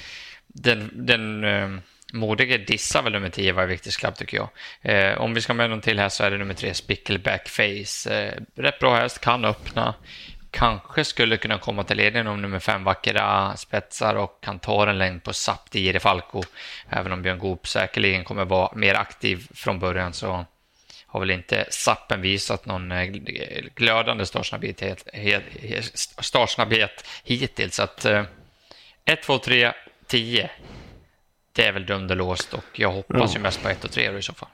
den, 0.46 0.90
den 0.94 1.82
modige 2.12 2.58
dissar 2.58 3.02
väl 3.02 3.12
nummer 3.12 3.28
10 3.28 3.52
Vaiviktis 3.52 3.96
Club, 3.96 4.14
tycker 4.16 4.36
jag. 4.36 5.20
Om 5.20 5.34
vi 5.34 5.40
ska 5.40 5.54
med 5.54 5.70
någon 5.70 5.80
till 5.80 5.98
här 5.98 6.08
så 6.08 6.24
är 6.24 6.30
det 6.30 6.38
nummer 6.38 6.54
3 6.54 6.74
Spickleback 6.74 7.48
Face. 7.48 8.34
Rätt 8.54 8.78
bra 8.78 8.96
häst, 8.96 9.20
kan 9.20 9.44
öppna 9.44 9.94
kanske 10.50 11.04
skulle 11.04 11.36
kunna 11.36 11.58
komma 11.58 11.84
till 11.84 11.96
ledningen 11.96 12.26
om 12.26 12.42
nummer 12.42 12.58
fem 12.58 12.84
vackra 12.84 13.56
spetsar 13.56 14.14
och 14.14 14.40
kan 14.40 14.58
ta 14.58 14.90
en 14.90 14.98
längd 14.98 15.22
på 15.22 15.32
Sapti 15.32 15.80
Jiri 15.80 16.00
Falco. 16.00 16.42
Även 16.88 17.12
om 17.12 17.22
Björn 17.22 17.38
Goop 17.38 17.68
säkerligen 17.68 18.24
kommer 18.24 18.44
vara 18.44 18.74
mer 18.74 18.94
aktiv 18.94 19.48
från 19.54 19.78
början 19.78 20.12
så 20.12 20.44
har 21.06 21.20
väl 21.20 21.30
inte 21.30 21.66
Sappen 21.70 22.20
visat 22.20 22.66
någon 22.66 22.92
eh, 22.92 23.06
glödande 23.74 24.26
startsnabbhet, 24.26 25.08
startsnabbhet 26.20 27.06
hittills. 27.24 27.74
Så 27.74 27.82
att 27.82 28.06
1, 29.04 29.22
2, 29.22 29.38
3, 29.38 29.72
10. 30.06 30.50
Det 31.52 31.66
är 31.66 31.72
väl 31.72 31.86
dömd 31.86 32.10
och 32.10 32.16
låst 32.16 32.54
och 32.54 32.64
jag 32.72 32.92
hoppas 32.92 33.30
ja. 33.34 33.36
ju 33.38 33.42
mest 33.42 33.62
på 33.62 33.68
1 33.68 33.84
och 33.84 33.90
3 33.90 34.18
i 34.18 34.22
så 34.22 34.34
fall. 34.34 34.48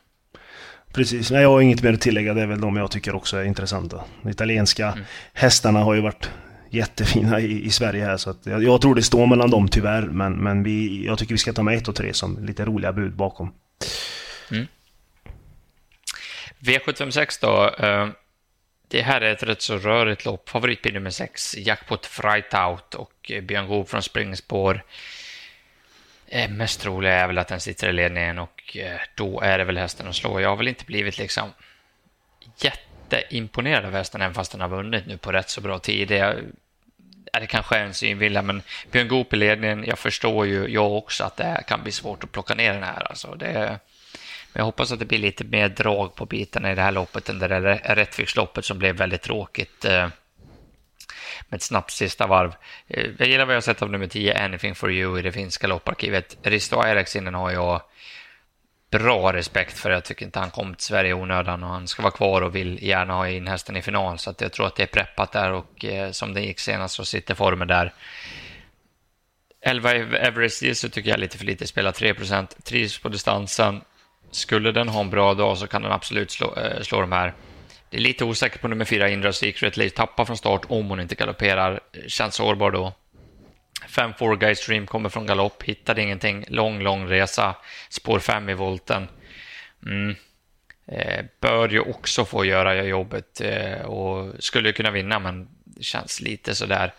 Precis, 0.95 1.31
nej 1.31 1.43
jag 1.43 1.49
har 1.49 1.61
inget 1.61 1.83
mer 1.83 1.93
att 1.93 2.01
tillägga. 2.01 2.35
Det 2.35 2.43
är 2.43 2.47
väl 2.47 2.61
de 2.61 2.77
jag 2.77 2.91
tycker 2.91 3.15
också 3.15 3.37
är 3.37 3.45
intressanta. 3.45 4.05
De 4.23 4.31
italienska 4.31 4.87
mm. 4.87 5.05
hästarna 5.33 5.81
har 5.81 5.95
ju 5.95 6.01
varit 6.01 6.31
jättefina 6.71 7.41
i, 7.41 7.65
i 7.65 7.71
Sverige 7.71 8.05
här 8.05 8.17
så 8.17 8.31
att 8.31 8.47
jag, 8.47 8.63
jag, 8.63 8.81
tror 8.81 8.95
det 8.95 9.03
står 9.03 9.27
mellan 9.27 9.51
dem 9.51 9.69
tyvärr 9.69 10.03
men, 10.03 10.33
men 10.33 10.63
vi, 10.63 11.07
jag 11.07 11.19
tycker 11.19 11.35
vi 11.35 11.39
ska 11.39 11.53
ta 11.53 11.63
med 11.63 11.79
ett 11.79 11.89
och 11.89 11.95
tre 11.95 12.15
som 12.15 12.45
lite 12.45 12.65
roliga 12.65 12.93
bud 12.93 13.17
bakom. 13.17 13.55
Mm. 14.51 14.67
V756 16.59 17.39
då. 17.41 17.87
Uh, 17.87 18.09
det 18.89 19.03
här 19.03 19.21
är 19.21 19.33
ett 19.33 19.43
rätt 19.43 19.63
så 19.63 19.79
rörigt 19.79 20.25
lopp. 20.25 20.49
Favoritbil 20.49 20.95
nummer 20.95 21.11
6, 21.11 21.57
Jackpot 21.57 22.07
Fright 22.07 22.55
Out 22.55 22.95
och 22.95 23.33
Björn 23.43 23.67
Goop 23.69 23.89
från 23.91 24.03
springspår. 24.03 24.83
Eh, 26.35 26.51
mest 26.51 26.81
troliga 26.81 27.13
är 27.13 27.27
väl 27.27 27.39
att 27.39 27.49
den 27.49 27.61
sitter 27.61 27.89
i 27.89 27.93
ledningen 27.93 28.39
och 28.39 28.77
eh, 28.77 29.01
då 29.15 29.41
är 29.41 29.59
det 29.59 29.65
väl 29.65 29.79
hästen 29.79 30.09
att 30.09 30.15
slå. 30.15 30.41
Jag 30.41 30.49
har 30.49 30.57
väl 30.57 30.69
inte 30.69 30.85
blivit 30.85 31.19
liksom 31.19 31.53
jätteimponerad 32.57 33.85
av 33.85 33.93
hästen, 33.93 34.23
även 34.23 34.35
fast 34.35 34.53
den 34.53 34.61
har 34.61 34.69
vunnit 34.69 35.07
nu 35.07 35.19
på 35.19 35.33
rätt 35.33 35.51
så 35.51 35.61
bra 35.61 35.79
tid. 35.79 36.09
Det 36.09 36.19
är, 36.19 36.43
det 37.33 37.47
kanske 37.47 37.77
är 37.77 37.85
en 37.85 37.95
synvilla, 37.95 38.43
men 38.43 38.63
Björn 38.91 39.09
Goop 39.09 39.33
i 39.33 39.37
ledningen, 39.37 39.85
jag 39.85 39.99
förstår 39.99 40.47
ju 40.47 40.69
jag 40.69 40.93
också 40.93 41.25
att 41.25 41.37
det 41.37 41.65
kan 41.67 41.83
bli 41.83 41.93
svårt 41.93 42.25
att 42.25 42.33
plocka 42.33 42.55
ner 42.55 42.75
den 42.75 42.83
här. 42.83 43.09
Alltså, 43.09 43.35
det, 43.35 43.79
men 44.53 44.61
jag 44.61 44.65
hoppas 44.65 44.93
att 44.93 44.99
det 44.99 45.05
blir 45.05 45.19
lite 45.19 45.45
mer 45.45 45.69
drag 45.69 46.15
på 46.15 46.27
bitarna 46.27 46.73
i 46.73 46.75
det 46.75 46.83
här 46.83 46.93
loppet 46.93 47.29
än 47.29 47.39
det 47.39 47.49
där 47.49 47.95
Rättviksloppet 47.95 48.65
som 48.65 48.79
blev 48.79 48.97
väldigt 48.97 49.23
tråkigt 49.23 49.85
eh, 49.85 50.09
med 51.49 51.57
ett 51.57 51.63
snabbt 51.63 51.91
sista 51.91 52.27
varv. 52.27 52.55
Eh, 52.89 53.11
jag 53.19 53.29
gillar 53.29 53.45
vad 53.45 53.55
jag 53.55 53.57
har 53.57 53.63
sett 53.63 53.83
av 53.83 53.91
nummer 53.91 54.07
10, 54.07 54.45
Anything 54.45 54.75
for 54.75 54.93
you, 54.93 55.19
i 55.19 55.23
det 55.23 55.33
finska 55.33 55.67
lopparkivet. 55.67 56.37
Risto 56.43 56.81
Airaksinen 56.81 57.35
har 57.35 57.51
jag 57.51 57.83
bra 58.91 59.33
respekt 59.33 59.79
för. 59.79 59.91
Jag 59.91 60.05
tycker 60.05 60.27
inte 60.27 60.39
han 60.39 60.51
kom 60.51 60.75
till 60.75 60.85
Sverige 60.85 61.11
i 61.11 61.15
onödan 61.15 61.63
och 61.63 61.71
han 61.71 61.89
ska 61.89 62.03
vara 62.03 62.13
kvar 62.13 62.43
och 62.43 62.57
vill 62.57 62.79
gärna 62.83 63.15
ha 63.15 63.29
in 63.29 63.47
hästen 63.47 63.77
i 63.77 63.83
final. 63.83 64.19
Så 64.19 64.31
att 64.31 64.41
jag 64.41 64.53
tror 64.53 64.67
att 64.67 64.77
det 64.77 64.83
är 64.83 64.87
preppat 64.87 65.33
där 65.33 65.53
och 65.53 65.85
eh, 65.85 66.11
som 66.11 66.35
det 66.35 66.41
gick 66.41 66.61
senast 66.61 66.95
så 66.95 67.05
sitter 67.05 67.35
formen 67.35 67.69
där. 67.69 67.93
11 69.67 69.93
Everest 69.95 70.77
så 70.77 70.89
tycker 70.89 71.11
jag 71.11 71.17
är 71.17 71.21
lite 71.21 71.39
för 71.39 71.45
lite, 71.45 71.67
spelar 71.67 71.93
3% 71.93 72.63
trivs 72.63 72.99
på 72.99 73.09
distansen, 73.09 73.81
skulle 74.31 74.73
den 74.73 74.89
ha 74.89 75.01
en 75.01 75.11
bra 75.11 75.35
dag 75.35 75.59
så 75.59 75.67
kan 75.67 75.83
den 75.83 75.93
absolut 75.93 76.31
slå, 76.31 76.55
eh, 76.57 76.83
slå 76.83 77.01
de 77.01 77.13
här. 77.13 77.35
Det 77.91 77.97
är 77.97 78.01
lite 78.01 78.25
osäkert 78.25 78.61
på 78.61 78.69
nummer 78.69 78.85
fyra, 78.85 79.09
Indra 79.09 79.33
Secret. 79.33 79.77
Lite 79.77 79.97
tappar 79.97 80.25
från 80.25 80.37
start 80.37 80.63
om 80.69 80.87
hon 80.89 81.01
inte 81.01 81.15
galopperar. 81.15 81.81
Känns 82.07 82.35
sårbar 82.35 82.71
då. 82.71 82.93
5-4 83.89 84.37
Guys 84.37 84.59
Stream 84.59 84.87
kommer 84.87 85.09
från 85.09 85.27
galopp, 85.27 85.63
hittade 85.63 86.03
ingenting. 86.03 86.45
Lång, 86.49 86.83
lång 86.83 87.09
resa. 87.09 87.57
Spår 87.89 88.19
5 88.19 88.49
i 88.49 88.55
volten. 88.55 89.09
Mm. 89.87 90.17
Eh, 90.87 91.25
bör 91.41 91.69
ju 91.69 91.81
också 91.81 92.25
få 92.25 92.45
göra 92.45 92.85
jobbet 92.85 93.41
eh, 93.41 93.81
och 93.81 94.45
skulle 94.45 94.73
kunna 94.73 94.91
vinna, 94.91 95.19
men 95.19 95.49
det 95.65 95.83
känns 95.83 96.21
lite 96.21 96.55
sådär. 96.55 96.93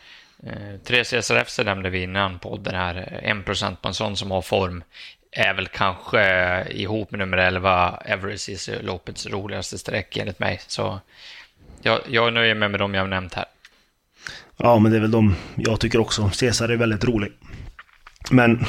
Eh, 0.43 0.79
tre 0.83 1.03
CSRF 1.03 1.65
nämnde 1.65 1.89
vi 1.89 2.03
innan 2.03 2.39
podden 2.39 2.75
här. 2.75 3.21
Eh, 3.23 3.31
1% 3.31 3.75
på 3.81 3.87
en 3.87 3.93
sån 3.93 4.17
som 4.17 4.31
har 4.31 4.41
form 4.41 4.83
är 5.35 5.53
väl 5.53 5.67
kanske 5.67 6.21
ihop 6.69 7.11
med 7.11 7.19
nummer 7.19 7.37
11 7.37 7.99
Everest 8.05 8.69
loppets 8.81 9.27
roligaste 9.27 9.77
streck 9.77 10.17
enligt 10.17 10.39
mig. 10.39 10.61
Så 10.67 10.99
jag, 11.81 11.99
jag 12.09 12.33
nöjer 12.33 12.55
mig 12.55 12.69
med 12.69 12.79
de 12.79 12.93
jag 12.93 13.01
har 13.01 13.07
nämnt 13.07 13.33
här. 13.33 13.45
Ja, 14.57 14.79
men 14.79 14.91
det 14.91 14.97
är 14.97 15.01
väl 15.01 15.11
de 15.11 15.35
jag 15.55 15.79
tycker 15.79 15.99
också. 15.99 16.29
Cesar 16.29 16.69
är 16.69 16.75
väldigt 16.77 17.03
rolig. 17.03 17.31
Men 18.29 18.65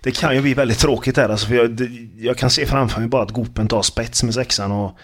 det 0.00 0.10
kan 0.10 0.34
ju 0.34 0.42
bli 0.42 0.54
väldigt 0.54 0.78
tråkigt 0.78 1.16
här. 1.16 1.28
Alltså, 1.28 1.46
för 1.46 1.54
jag, 1.54 1.70
det, 1.70 1.88
jag 2.18 2.36
kan 2.36 2.50
se 2.50 2.66
framför 2.66 3.00
mig 3.00 3.08
bara 3.08 3.22
att 3.22 3.30
Gopen 3.30 3.68
tar 3.68 3.82
spets 3.82 4.22
med 4.22 4.34
sexan 4.34 4.72
och 4.72 4.98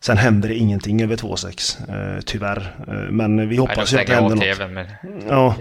sen 0.00 0.16
händer 0.16 0.48
det 0.48 0.54
ingenting 0.54 1.02
över 1.02 1.16
2-6. 1.16 2.16
Eh, 2.16 2.20
tyvärr. 2.20 2.76
Eh, 2.88 2.94
men 2.94 3.48
vi 3.48 3.56
hoppas 3.56 3.92
ju 3.92 3.98
att 3.98 4.06
det 4.06 4.14
händer 4.14 4.36
något. 4.36 4.70
Men... 4.70 4.86
Ja. 5.28 5.56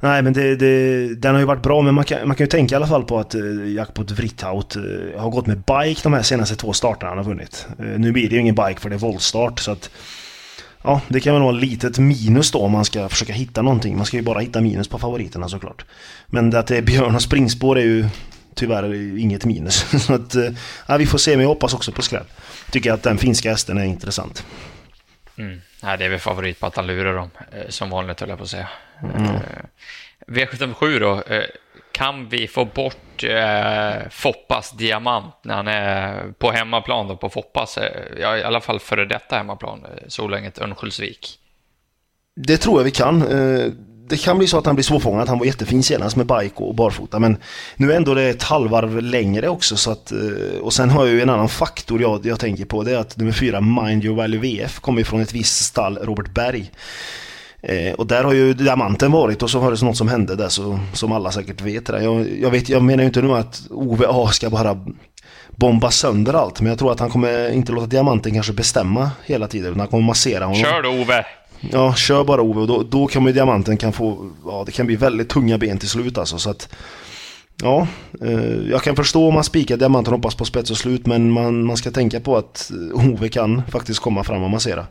Nej, 0.00 0.22
men 0.22 0.32
det, 0.32 0.56
det, 0.56 1.14
den 1.14 1.34
har 1.34 1.40
ju 1.40 1.46
varit 1.46 1.62
bra, 1.62 1.82
men 1.82 1.94
man 1.94 2.04
kan, 2.04 2.28
man 2.28 2.36
kan 2.36 2.44
ju 2.44 2.48
tänka 2.48 2.74
i 2.74 2.76
alla 2.76 2.86
fall 2.86 3.04
på 3.04 3.18
att 3.18 3.34
eh, 3.34 3.72
Jackpot 3.74 4.10
Vrithout 4.10 4.76
eh, 4.76 5.20
har 5.20 5.30
gått 5.30 5.46
med 5.46 5.56
bike 5.56 6.00
de 6.02 6.12
här 6.12 6.22
senaste 6.22 6.56
två 6.56 6.72
starterna 6.72 7.08
han 7.08 7.18
har 7.18 7.24
vunnit. 7.24 7.66
Eh, 7.78 7.84
nu 7.84 8.12
blir 8.12 8.28
det 8.28 8.34
ju 8.34 8.40
ingen 8.40 8.54
bike 8.54 8.80
för 8.80 8.90
det 8.90 8.96
är 8.96 8.98
voltstart, 8.98 9.58
så 9.58 9.70
att... 9.70 9.90
Ja, 10.82 11.00
det 11.08 11.20
kan 11.20 11.34
väl 11.34 11.42
vara 11.42 11.56
ett 11.56 11.62
litet 11.62 11.98
minus 11.98 12.50
då 12.50 12.58
om 12.58 12.72
man 12.72 12.84
ska 12.84 13.08
försöka 13.08 13.32
hitta 13.32 13.62
någonting. 13.62 13.96
Man 13.96 14.06
ska 14.06 14.16
ju 14.16 14.22
bara 14.22 14.38
hitta 14.38 14.60
minus 14.60 14.88
på 14.88 14.98
favoriterna 14.98 15.48
såklart. 15.48 15.84
Men 16.26 16.50
det 16.50 16.58
att 16.58 16.66
det 16.66 16.76
är 16.76 16.82
björn 16.82 17.14
och 17.14 17.22
springspår 17.22 17.78
är 17.78 17.82
ju 17.82 18.08
tyvärr 18.54 18.94
inget 19.18 19.44
minus. 19.44 20.02
så 20.06 20.14
att, 20.14 20.34
eh, 20.34 20.50
ja, 20.86 20.96
vi 20.96 21.06
får 21.06 21.18
se, 21.18 21.30
men 21.30 21.40
jag 21.40 21.48
hoppas 21.48 21.74
också 21.74 21.92
på 21.92 22.02
skräll. 22.02 22.24
Tycker 22.70 22.92
att 22.92 23.02
den 23.02 23.18
finska 23.18 23.50
hästen 23.50 23.78
är 23.78 23.84
intressant. 23.84 24.44
Mm. 25.38 25.60
Nej, 25.82 25.98
det 25.98 26.04
är 26.04 26.08
väl 26.08 26.18
favorit 26.18 26.60
på 26.60 26.66
att 26.66 26.76
han 26.76 26.86
lurar 26.86 27.14
dem, 27.14 27.30
eh, 27.52 27.68
som 27.68 27.90
vanligt 27.90 28.20
höll 28.20 28.28
jag 28.28 28.38
på 28.38 28.44
att 28.44 28.50
säga. 28.50 28.68
Mm. 29.02 29.40
V757 30.26 31.00
då. 31.00 31.22
Eh, 31.34 31.42
kan 31.92 32.28
vi 32.28 32.48
få 32.48 32.64
bort 32.64 33.24
eh, 33.24 34.08
Foppas 34.10 34.70
diamant 34.70 35.34
när 35.44 35.54
han 35.54 35.68
är 35.68 36.24
på 36.38 36.50
hemmaplan 36.50 37.08
då 37.08 37.16
på 37.16 37.28
Foppas? 37.28 37.78
Eh, 37.78 38.02
ja, 38.20 38.36
I 38.36 38.42
alla 38.42 38.60
fall 38.60 38.80
före 38.80 39.04
detta 39.04 39.36
hemmaplan, 39.36 39.84
eh, 39.84 40.04
Solänget 40.08 40.58
Örnsköldsvik. 40.58 41.38
Det 42.36 42.56
tror 42.56 42.80
jag 42.80 42.84
vi 42.84 42.90
kan. 42.90 43.20
Det 44.08 44.16
kan 44.16 44.38
bli 44.38 44.46
så 44.46 44.58
att 44.58 44.66
han 44.66 44.74
blir 44.74 44.84
svårfångad. 44.84 45.28
Han 45.28 45.38
var 45.38 45.46
jättefin 45.46 45.82
senast 45.82 46.16
med 46.16 46.26
bike 46.26 46.54
och 46.56 46.74
barfota. 46.74 47.18
Men 47.18 47.36
nu 47.76 47.92
är 47.92 47.96
ändå 47.96 48.14
det 48.14 48.28
ett 48.28 48.42
halvvarv 48.42 49.02
längre 49.02 49.48
också. 49.48 49.76
Så 49.76 49.90
att, 49.90 50.12
och 50.60 50.72
sen 50.72 50.90
har 50.90 51.06
jag 51.06 51.14
ju 51.14 51.22
en 51.22 51.30
annan 51.30 51.48
faktor 51.48 52.00
jag, 52.02 52.26
jag 52.26 52.40
tänker 52.40 52.64
på. 52.64 52.82
Det 52.82 52.92
är 52.92 52.98
att 52.98 53.16
nummer 53.16 53.32
fyra, 53.32 53.60
Mind 53.60 54.04
Your 54.04 54.16
Value 54.16 54.40
VF, 54.40 54.80
kommer 54.80 55.04
från 55.04 55.20
ett 55.20 55.32
visst 55.32 55.64
stall, 55.64 55.98
Robert 55.98 56.30
Berg. 56.30 56.70
Eh, 57.62 57.92
och 57.92 58.06
där 58.06 58.24
har 58.24 58.32
ju 58.32 58.54
diamanten 58.54 59.12
varit 59.12 59.42
och 59.42 59.50
så 59.50 59.58
var 59.58 59.70
det 59.72 59.82
något 59.82 59.96
som 59.96 60.08
hände 60.08 60.36
där 60.36 60.48
så, 60.48 60.80
som 60.92 61.12
alla 61.12 61.32
säkert 61.32 61.60
vet. 61.60 61.88
Jag, 61.88 62.28
jag, 62.40 62.50
vet. 62.50 62.68
jag 62.68 62.82
menar 62.82 63.02
ju 63.02 63.06
inte 63.06 63.22
nu 63.22 63.32
att 63.32 63.62
Ove 63.70 64.06
A 64.08 64.28
ska 64.32 64.50
bara 64.50 64.86
bomba 65.50 65.90
sönder 65.90 66.34
allt. 66.34 66.60
Men 66.60 66.68
jag 66.68 66.78
tror 66.78 66.92
att 66.92 67.00
han 67.00 67.10
kommer 67.10 67.50
inte 67.50 67.72
låta 67.72 67.86
diamanten 67.86 68.34
kanske 68.34 68.52
bestämma 68.52 69.10
hela 69.24 69.48
tiden. 69.48 69.68
Utan 69.68 69.80
han 69.80 69.88
kommer 69.88 70.04
massera 70.04 70.44
honom. 70.44 70.62
Kör 70.62 70.82
då 70.82 70.88
Ove! 70.88 71.24
Ja, 71.60 71.94
kör 71.94 72.24
bara 72.24 72.42
Ove 72.42 72.60
och 72.60 72.66
då, 72.66 72.82
då 72.82 73.06
kommer 73.06 73.32
diamanten 73.32 73.76
kan 73.76 73.92
få, 73.92 74.30
ja 74.46 74.62
det 74.66 74.72
kan 74.72 74.86
bli 74.86 74.96
väldigt 74.96 75.28
tunga 75.28 75.58
ben 75.58 75.78
till 75.78 75.88
slut 75.88 76.18
alltså. 76.18 76.38
Så 76.38 76.50
att, 76.50 76.68
Ja, 77.62 77.86
eh, 78.20 78.70
jag 78.70 78.82
kan 78.82 78.96
förstå 78.96 79.28
om 79.28 79.34
man 79.34 79.44
spikar 79.44 79.76
diamanten 79.76 80.12
och 80.12 80.18
hoppas 80.18 80.34
på 80.34 80.44
spets 80.44 80.70
och 80.70 80.76
slut 80.76 81.06
men 81.06 81.30
man, 81.30 81.64
man 81.64 81.76
ska 81.76 81.90
tänka 81.90 82.20
på 82.20 82.36
att 82.36 82.70
Ove 82.94 83.28
kan 83.28 83.62
faktiskt 83.70 84.00
komma 84.00 84.24
fram 84.24 84.42
och 84.42 84.50
massera. 84.50 84.86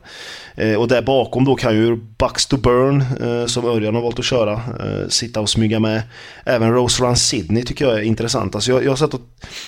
Eh, 0.56 0.74
och 0.74 0.88
där 0.88 1.02
bakom 1.02 1.46
då 1.46 1.56
kan 1.56 1.76
ju 1.76 1.96
Bucks 1.96 2.46
to 2.46 2.58
Burn, 2.58 3.02
eh, 3.02 3.46
som 3.46 3.66
Örjan 3.66 3.96
har 3.96 4.02
valt 4.02 4.20
att 4.20 4.26
köra, 4.26 4.54
eh, 4.54 5.08
sitta 5.10 5.42
och 5.42 5.50
smyga 5.50 5.80
med. 5.80 6.02
Även 6.46 6.74
Rose 6.74 7.04
Run 7.04 7.16
Sydney 7.16 7.64
tycker 7.64 7.86
jag 7.86 7.98
är 7.98 8.04
intressant. 8.04 8.56
Alltså 8.56 8.72
jag, 8.72 8.86
jag 8.86 8.98
satt 8.98 9.14
och, 9.14 9.22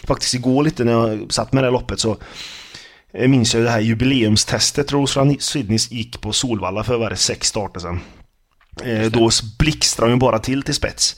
faktiskt 0.08 0.34
igår 0.34 0.64
lite 0.64 0.84
när 0.84 0.92
jag 0.92 1.34
satt 1.34 1.54
med 1.54 1.64
det 1.64 1.68
här 1.68 1.72
loppet 1.72 2.00
så 2.00 2.18
eh, 3.14 3.28
minns 3.28 3.54
jag 3.54 3.64
det 3.64 3.70
här 3.70 3.80
jubileumstestet 3.80 4.92
Rose 4.92 5.20
Run 5.20 5.38
Sydney 5.40 5.80
gick 5.90 6.22
på 6.22 6.34
Solvalla 6.34 6.84
för 6.84 6.98
var 6.98 7.10
det 7.10 7.16
sex 7.16 7.48
starter 7.48 7.80
sedan. 7.80 8.00
Eh, 8.84 9.12
då 9.12 9.30
blixtrade 9.60 10.12
hon 10.12 10.20
bara 10.20 10.40
till 10.40 10.64
till 10.64 10.76
spets. 10.76 11.16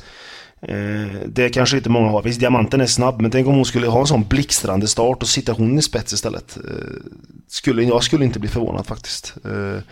Eh, 0.67 1.21
det 1.26 1.50
kanske 1.50 1.78
inte 1.78 1.89
många 1.89 2.10
har. 2.10 2.21
Visst, 2.21 2.39
diamanten 2.39 2.82
är 2.82 2.86
snabb, 2.86 3.21
men 3.21 3.32
tänk 3.32 3.47
om 3.47 3.56
hon 3.56 3.65
skulle 3.65 3.88
ha 3.88 4.00
en 4.00 4.08
sån 4.08 4.24
blixtrande 4.24 4.88
start 4.88 5.21
och 5.21 5.28
sitta 5.28 5.54
hon 5.54 5.80
i 5.80 5.82
spets 5.82 6.13
istället. 6.13 6.58
Eh, 6.58 7.12
skulle, 7.47 7.84
jag 7.84 8.04
skulle 8.04 8.26
inte 8.26 8.39
bli 8.39 8.50
förvånad 8.50 8.86
faktiskt. 8.86 9.36
Eh, 9.45 9.84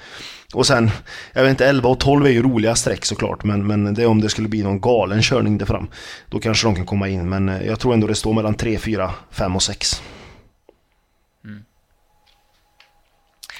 och 0.53 0.67
sen, 0.67 0.91
jag 1.33 1.41
vet 1.41 1.49
inte, 1.49 1.67
11 1.67 1.89
och 1.89 1.99
12 1.99 2.25
är 2.25 2.29
ju 2.29 2.43
roliga 2.43 2.75
streck 2.75 3.05
såklart, 3.05 3.43
men, 3.43 3.67
men 3.67 3.93
det 3.93 4.01
är 4.01 4.07
om 4.07 4.21
det 4.21 4.29
skulle 4.29 4.47
bli 4.47 4.63
någon 4.63 4.81
galen 4.81 5.21
körning 5.21 5.57
där 5.57 5.65
fram. 5.65 5.89
Då 6.29 6.39
kanske 6.39 6.67
de 6.67 6.75
kan 6.75 6.85
komma 6.85 7.07
in, 7.07 7.29
men 7.29 7.47
jag 7.47 7.79
tror 7.79 7.93
ändå 7.93 8.07
det 8.07 8.15
står 8.15 8.33
mellan 8.33 8.55
3, 8.55 8.77
4, 8.77 9.11
5 9.31 9.55
och 9.55 9.63
6. 9.63 10.03
Mm. 11.45 11.63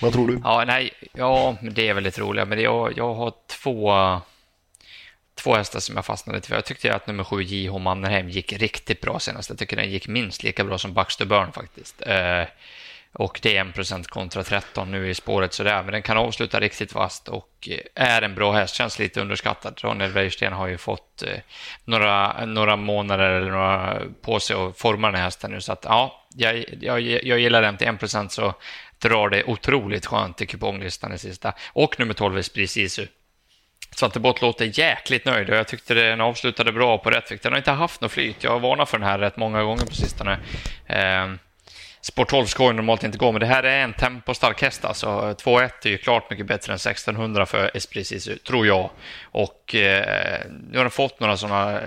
Vad 0.02 0.14
tror 0.14 0.28
du? 0.28 0.40
Ja, 0.44 0.64
nej, 0.68 0.92
ja, 1.14 1.56
det 1.62 1.90
är 1.90 1.94
väldigt 1.94 2.20
roligt, 2.20 2.48
men 2.48 2.62
jag, 2.62 2.98
jag 2.98 3.14
har 3.14 3.34
två 3.64 3.92
två 5.40 5.56
hästar 5.56 5.80
som 5.80 5.96
jag 5.96 6.06
fastnade 6.06 6.42
för. 6.42 6.56
Jag 6.56 6.66
tyckte 6.66 6.96
att 6.96 7.08
nummer 7.08 7.24
sju 7.24 7.42
JH 7.42 7.78
Mannerheim 7.78 8.30
gick 8.30 8.54
riktigt 8.54 9.02
bra 9.02 9.20
senast. 9.20 9.50
Jag 9.50 9.60
tycker 9.60 9.76
den 9.76 9.92
gick 9.92 10.08
minst 10.08 10.44
lika 10.44 10.64
bra 10.64 10.78
som 10.78 10.94
Baxter 10.94 11.26
Burn 11.26 11.52
faktiskt. 11.52 12.02
Eh, 12.02 12.44
och 13.14 13.40
det 13.42 13.58
är 13.58 13.64
1% 13.64 14.04
kontra 14.04 14.44
13 14.44 14.92
nu 14.92 15.10
i 15.10 15.14
spåret 15.14 15.54
sådär, 15.54 15.84
men 15.84 15.92
den 15.92 16.02
kan 16.02 16.18
avsluta 16.18 16.60
riktigt 16.60 16.94
vast 16.94 17.28
och 17.28 17.70
eh, 17.70 17.80
är 18.10 18.22
en 18.22 18.36
bra 18.36 18.52
häst, 18.52 18.76
känns 18.76 19.00
lite 19.00 19.22
underskattad. 19.22 19.80
Daniel 19.82 20.12
Wäjersten 20.12 20.54
har 20.54 20.68
ju 20.68 20.78
fått 20.78 21.24
eh, 21.24 21.40
några, 21.86 22.46
några 22.46 22.76
månader 22.76 23.30
eller 23.30 23.52
några 23.52 24.02
på 24.22 24.40
sig 24.40 24.56
att 24.56 24.78
forma 24.78 25.08
den 25.08 25.16
här 25.16 25.24
hästen 25.24 25.52
nu, 25.52 25.62
så 25.62 25.72
att 25.72 25.86
ja, 25.86 26.26
jag, 26.36 26.66
jag, 26.82 27.02
jag 27.02 27.40
gillar 27.40 27.62
den 27.62 27.78
till 27.78 27.88
1% 27.88 28.28
så 28.28 28.54
drar 29.00 29.30
det 29.30 29.44
otroligt 29.44 30.06
skönt 30.06 30.42
i 30.42 30.46
kuponglistan 30.46 31.14
i 31.14 31.18
sista. 31.18 31.54
Och 31.68 32.00
nummer 32.00 32.14
12 32.14 32.38
är 32.38 32.42
Spris 32.42 32.78
Isu 32.78 33.08
Svante 33.96 34.20
Bott 34.20 34.42
låter 34.42 34.80
jäkligt 34.80 35.26
nöjd 35.26 35.50
och 35.50 35.56
jag 35.56 35.68
tyckte 35.68 35.94
den 35.94 36.22
avslutade 36.22 36.72
bra 36.72 36.98
på 36.98 37.10
Rättvik. 37.10 37.42
Den 37.42 37.52
har 37.52 37.58
inte 37.58 37.72
haft 37.72 38.02
något 38.02 38.12
flyt. 38.12 38.44
Jag 38.44 38.52
har 38.52 38.60
varnat 38.60 38.90
för 38.90 38.98
den 38.98 39.08
här 39.08 39.20
rätt 39.20 39.38
många 39.38 39.64
gånger 39.64 39.86
på 39.86 39.96
sistone. 39.96 40.40
Eh, 40.86 41.28
Sport 42.02 42.30
12 42.30 42.46
ska 42.46 42.64
ju 42.64 42.74
normalt 42.74 43.04
inte 43.04 43.18
gå, 43.18 43.32
men 43.32 43.40
det 43.40 43.46
här 43.46 43.64
är 43.64 43.84
en 43.84 43.94
tempostark 43.94 44.62
häst. 44.62 44.86
Alltså. 44.86 45.08
2-1 45.08 45.70
är 45.84 45.90
ju 45.90 45.98
klart 45.98 46.30
mycket 46.30 46.46
bättre 46.46 46.74
än 46.74 46.76
1600 46.76 47.46
för 47.46 47.72
Esprit 47.78 48.08
Sisu, 48.08 48.38
tror 48.38 48.68
jag. 48.68 48.90
Och 49.24 49.76
eh, 49.76 50.40
nu 50.72 50.78
har 50.78 50.84
den 50.84 50.92
fått 50.92 51.20
några 51.20 51.38
sådana 51.38 51.82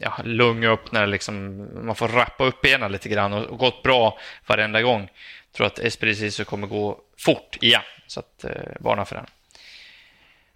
ja, 0.00 0.12
lungöppnare, 0.24 1.06
liksom, 1.06 1.66
man 1.86 1.94
får 1.94 2.08
rappa 2.08 2.44
upp 2.44 2.62
benen 2.62 2.92
lite 2.92 3.08
grann 3.08 3.32
och, 3.32 3.44
och 3.44 3.58
gått 3.58 3.82
bra 3.82 4.18
varenda 4.46 4.82
gång. 4.82 5.00
Jag 5.00 5.56
tror 5.56 5.66
att 5.66 5.78
Esprit 5.78 6.18
Sisu 6.18 6.44
kommer 6.44 6.66
gå 6.66 6.98
fort 7.18 7.56
igen, 7.60 7.82
så 8.06 8.20
att, 8.20 8.44
eh, 8.44 8.50
varna 8.80 9.04
för 9.04 9.16
den. 9.16 9.26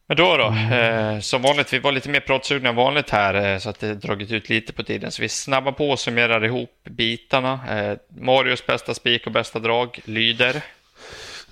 Men 0.06 0.16
då 0.16 0.36
då, 0.36 0.76
eh, 0.76 1.20
som 1.20 1.42
vanligt, 1.42 1.72
vi 1.72 1.78
var 1.78 1.92
lite 1.92 2.08
mer 2.08 2.20
pratsugna 2.20 2.68
än 2.68 2.76
vanligt 2.76 3.10
här 3.10 3.34
eh, 3.34 3.58
så 3.58 3.70
att 3.70 3.80
det 3.80 3.94
dragit 3.94 4.32
ut 4.32 4.48
lite 4.48 4.72
på 4.72 4.82
tiden. 4.82 5.10
Så 5.10 5.22
vi 5.22 5.28
snabbar 5.28 5.72
på 5.72 5.90
och 5.90 5.98
summerar 5.98 6.44
ihop 6.44 6.70
bitarna. 6.90 7.60
Eh, 7.70 7.98
Marios 8.20 8.66
bästa 8.66 8.94
spik 8.94 9.26
och 9.26 9.32
bästa 9.32 9.58
drag 9.58 10.00
lyder? 10.04 10.62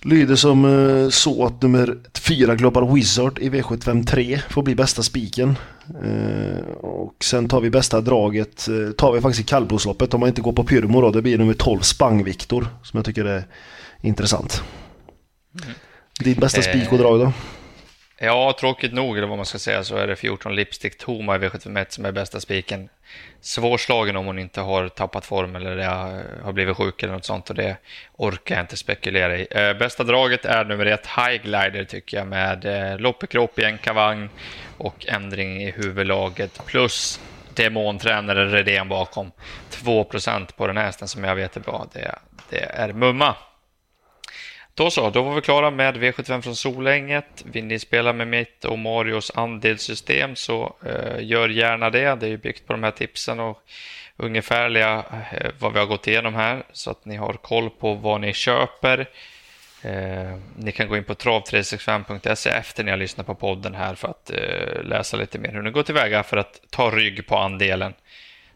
Lyder 0.05 0.37
som 0.37 0.65
eh, 0.65 1.09
så 1.09 1.47
att 1.47 1.63
nummer 1.63 1.97
4 2.19 2.55
Global 2.55 2.95
Wizard 2.95 3.39
i 3.39 3.51
V753 3.51 4.41
får 4.51 4.63
bli 4.63 4.75
bästa 4.75 5.03
spiken. 5.03 5.57
Eh, 6.05 6.65
och 6.75 7.25
sen 7.25 7.49
tar 7.49 7.61
vi 7.61 7.71
bästa 7.71 8.01
draget, 8.01 8.69
eh, 8.69 8.93
tar 8.93 9.13
vi 9.13 9.21
faktiskt 9.21 9.41
i 9.41 9.51
kallblodsloppet 9.51 10.15
om 10.15 10.21
man 10.21 10.29
inte 10.29 10.43
går 10.43 10.53
på 10.53 10.65
Pyrmo 10.65 11.01
då. 11.01 11.11
Det 11.11 11.23
blir 11.23 11.39
nummer 11.39 11.55
12 11.55 11.81
Spang 11.81 12.25
Viktor 12.25 12.67
som 12.83 12.99
jag 12.99 13.05
tycker 13.05 13.25
är 13.25 13.45
intressant. 14.01 14.63
Mm. 15.63 15.75
Ditt 16.21 16.39
bästa 16.39 16.63
spik 16.63 16.93
och 16.93 16.99
drag 16.99 17.21
då? 17.21 17.33
Ja, 18.25 18.57
tråkigt 18.61 18.93
nog, 18.93 19.19
eller 19.19 19.27
vad 19.27 19.37
man 19.37 19.47
ska 19.47 19.59
säga, 19.59 19.85
så 19.85 19.97
är 19.97 20.07
det 20.07 20.17
14 20.17 20.55
Lipstick 20.55 20.99
Toma 20.99 21.37
i 21.37 21.39
V751 21.39 21.87
som 21.89 22.05
är 22.05 22.13
bästa 22.13 22.41
spiken. 22.41 22.89
Svårslagen 23.41 24.17
om 24.17 24.27
hon 24.27 24.39
inte 24.39 24.61
har 24.61 24.89
tappat 24.89 25.25
form 25.27 25.57
eller 25.57 25.77
har 26.43 26.53
blivit 26.53 26.77
sjuk 26.77 27.03
eller 27.03 27.13
något 27.13 27.25
sånt 27.25 27.51
och 27.51 27.57
det 27.57 27.77
orkar 28.17 28.55
jag 28.55 28.63
inte 28.63 28.77
spekulera 28.77 29.37
i. 29.37 29.47
Eh, 29.51 29.75
bästa 29.75 30.05
draget 30.05 30.45
är 30.45 30.65
nummer 30.65 30.87
ett, 30.87 31.07
High 31.07 31.43
Glider 31.43 31.85
tycker 31.85 32.17
jag, 32.17 32.27
med 32.27 32.65
loppekropp 33.01 33.59
lopp 33.59 33.59
i 33.59 33.79
kropp 33.83 33.99
i 33.99 34.29
och 34.79 35.07
ändring 35.07 35.63
i 35.63 35.71
huvudlaget 35.71 36.67
plus 36.67 37.21
demontränare 37.55 38.47
Redén 38.47 38.89
bakom. 38.89 39.33
2% 39.71 40.57
på 40.57 40.67
den 40.67 40.77
hästen 40.77 41.09
som 41.09 41.25
jag 41.25 41.35
vet 41.35 41.57
är 41.57 41.61
bra, 41.61 41.87
det, 41.93 42.19
det 42.51 42.65
är 42.65 42.93
Mumma. 42.93 43.35
Då 44.75 44.91
så, 44.91 45.11
då 45.11 45.23
var 45.23 45.35
vi 45.35 45.41
klara 45.41 45.71
med 45.71 45.97
V75 45.97 46.41
från 46.41 46.57
Solänget. 46.57 47.45
Vill 47.45 47.65
ni 47.65 47.79
spela 47.79 48.13
med 48.13 48.29
mitt 48.29 48.65
och 48.65 48.79
Marios 48.79 49.33
andelssystem 49.35 50.37
så 50.37 50.77
eh, 50.87 51.25
gör 51.25 51.49
gärna 51.49 51.91
det. 51.91 52.15
Det 52.15 52.27
är 52.27 52.31
ju 52.31 52.37
byggt 52.37 52.67
på 52.67 52.73
de 52.73 52.83
här 52.83 52.91
tipsen 52.91 53.41
och 53.41 53.63
ungefärliga 54.17 55.05
eh, 55.33 55.51
vad 55.59 55.73
vi 55.73 55.79
har 55.79 55.87
gått 55.87 56.07
igenom 56.07 56.35
här 56.35 56.63
så 56.73 56.91
att 56.91 57.05
ni 57.05 57.17
har 57.17 57.33
koll 57.33 57.71
på 57.71 57.95
vad 57.95 58.21
ni 58.21 58.33
köper. 58.33 59.09
Eh, 59.83 60.39
ni 60.57 60.73
kan 60.73 60.89
gå 60.89 60.97
in 60.97 61.05
på 61.05 61.15
trav365.se 61.15 62.51
efter 62.51 62.85
ni 62.85 62.91
har 62.91 62.99
lyssnat 62.99 63.27
på 63.27 63.35
podden 63.35 63.75
här 63.75 63.95
för 63.95 64.09
att 64.09 64.31
eh, 64.31 64.83
läsa 64.83 65.17
lite 65.17 65.39
mer 65.39 65.53
hur 65.53 65.63
ni 65.63 65.71
går 65.71 65.83
tillväga 65.83 66.23
för 66.23 66.37
att 66.37 66.61
ta 66.71 66.91
rygg 66.91 67.27
på 67.27 67.37
andelen 67.37 67.95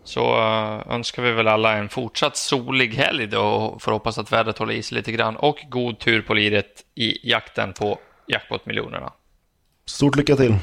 så 0.07 0.39
eh, 0.39 0.95
önskar 0.95 1.23
vi 1.23 1.33
väl 1.33 1.49
alla 1.49 1.77
en 1.77 1.89
fortsatt 1.89 2.37
solig 2.37 2.95
helg 2.95 3.27
då 3.27 3.41
och 3.41 3.83
får 3.83 3.93
hoppas 3.93 4.19
att 4.19 4.33
vädret 4.33 4.59
håller 4.59 4.75
i 4.75 4.83
sig 4.83 4.97
lite 4.97 5.13
grann 5.13 5.37
och 5.37 5.59
god 5.69 5.99
tur 5.99 6.23
på 6.23 6.35
liret 6.35 6.85
i 6.95 7.31
jakten 7.31 7.73
på 7.73 7.99
jackpot-miljonerna. 8.27 9.13
Stort 9.87 10.17
lycka 10.17 10.37
till! 10.37 10.55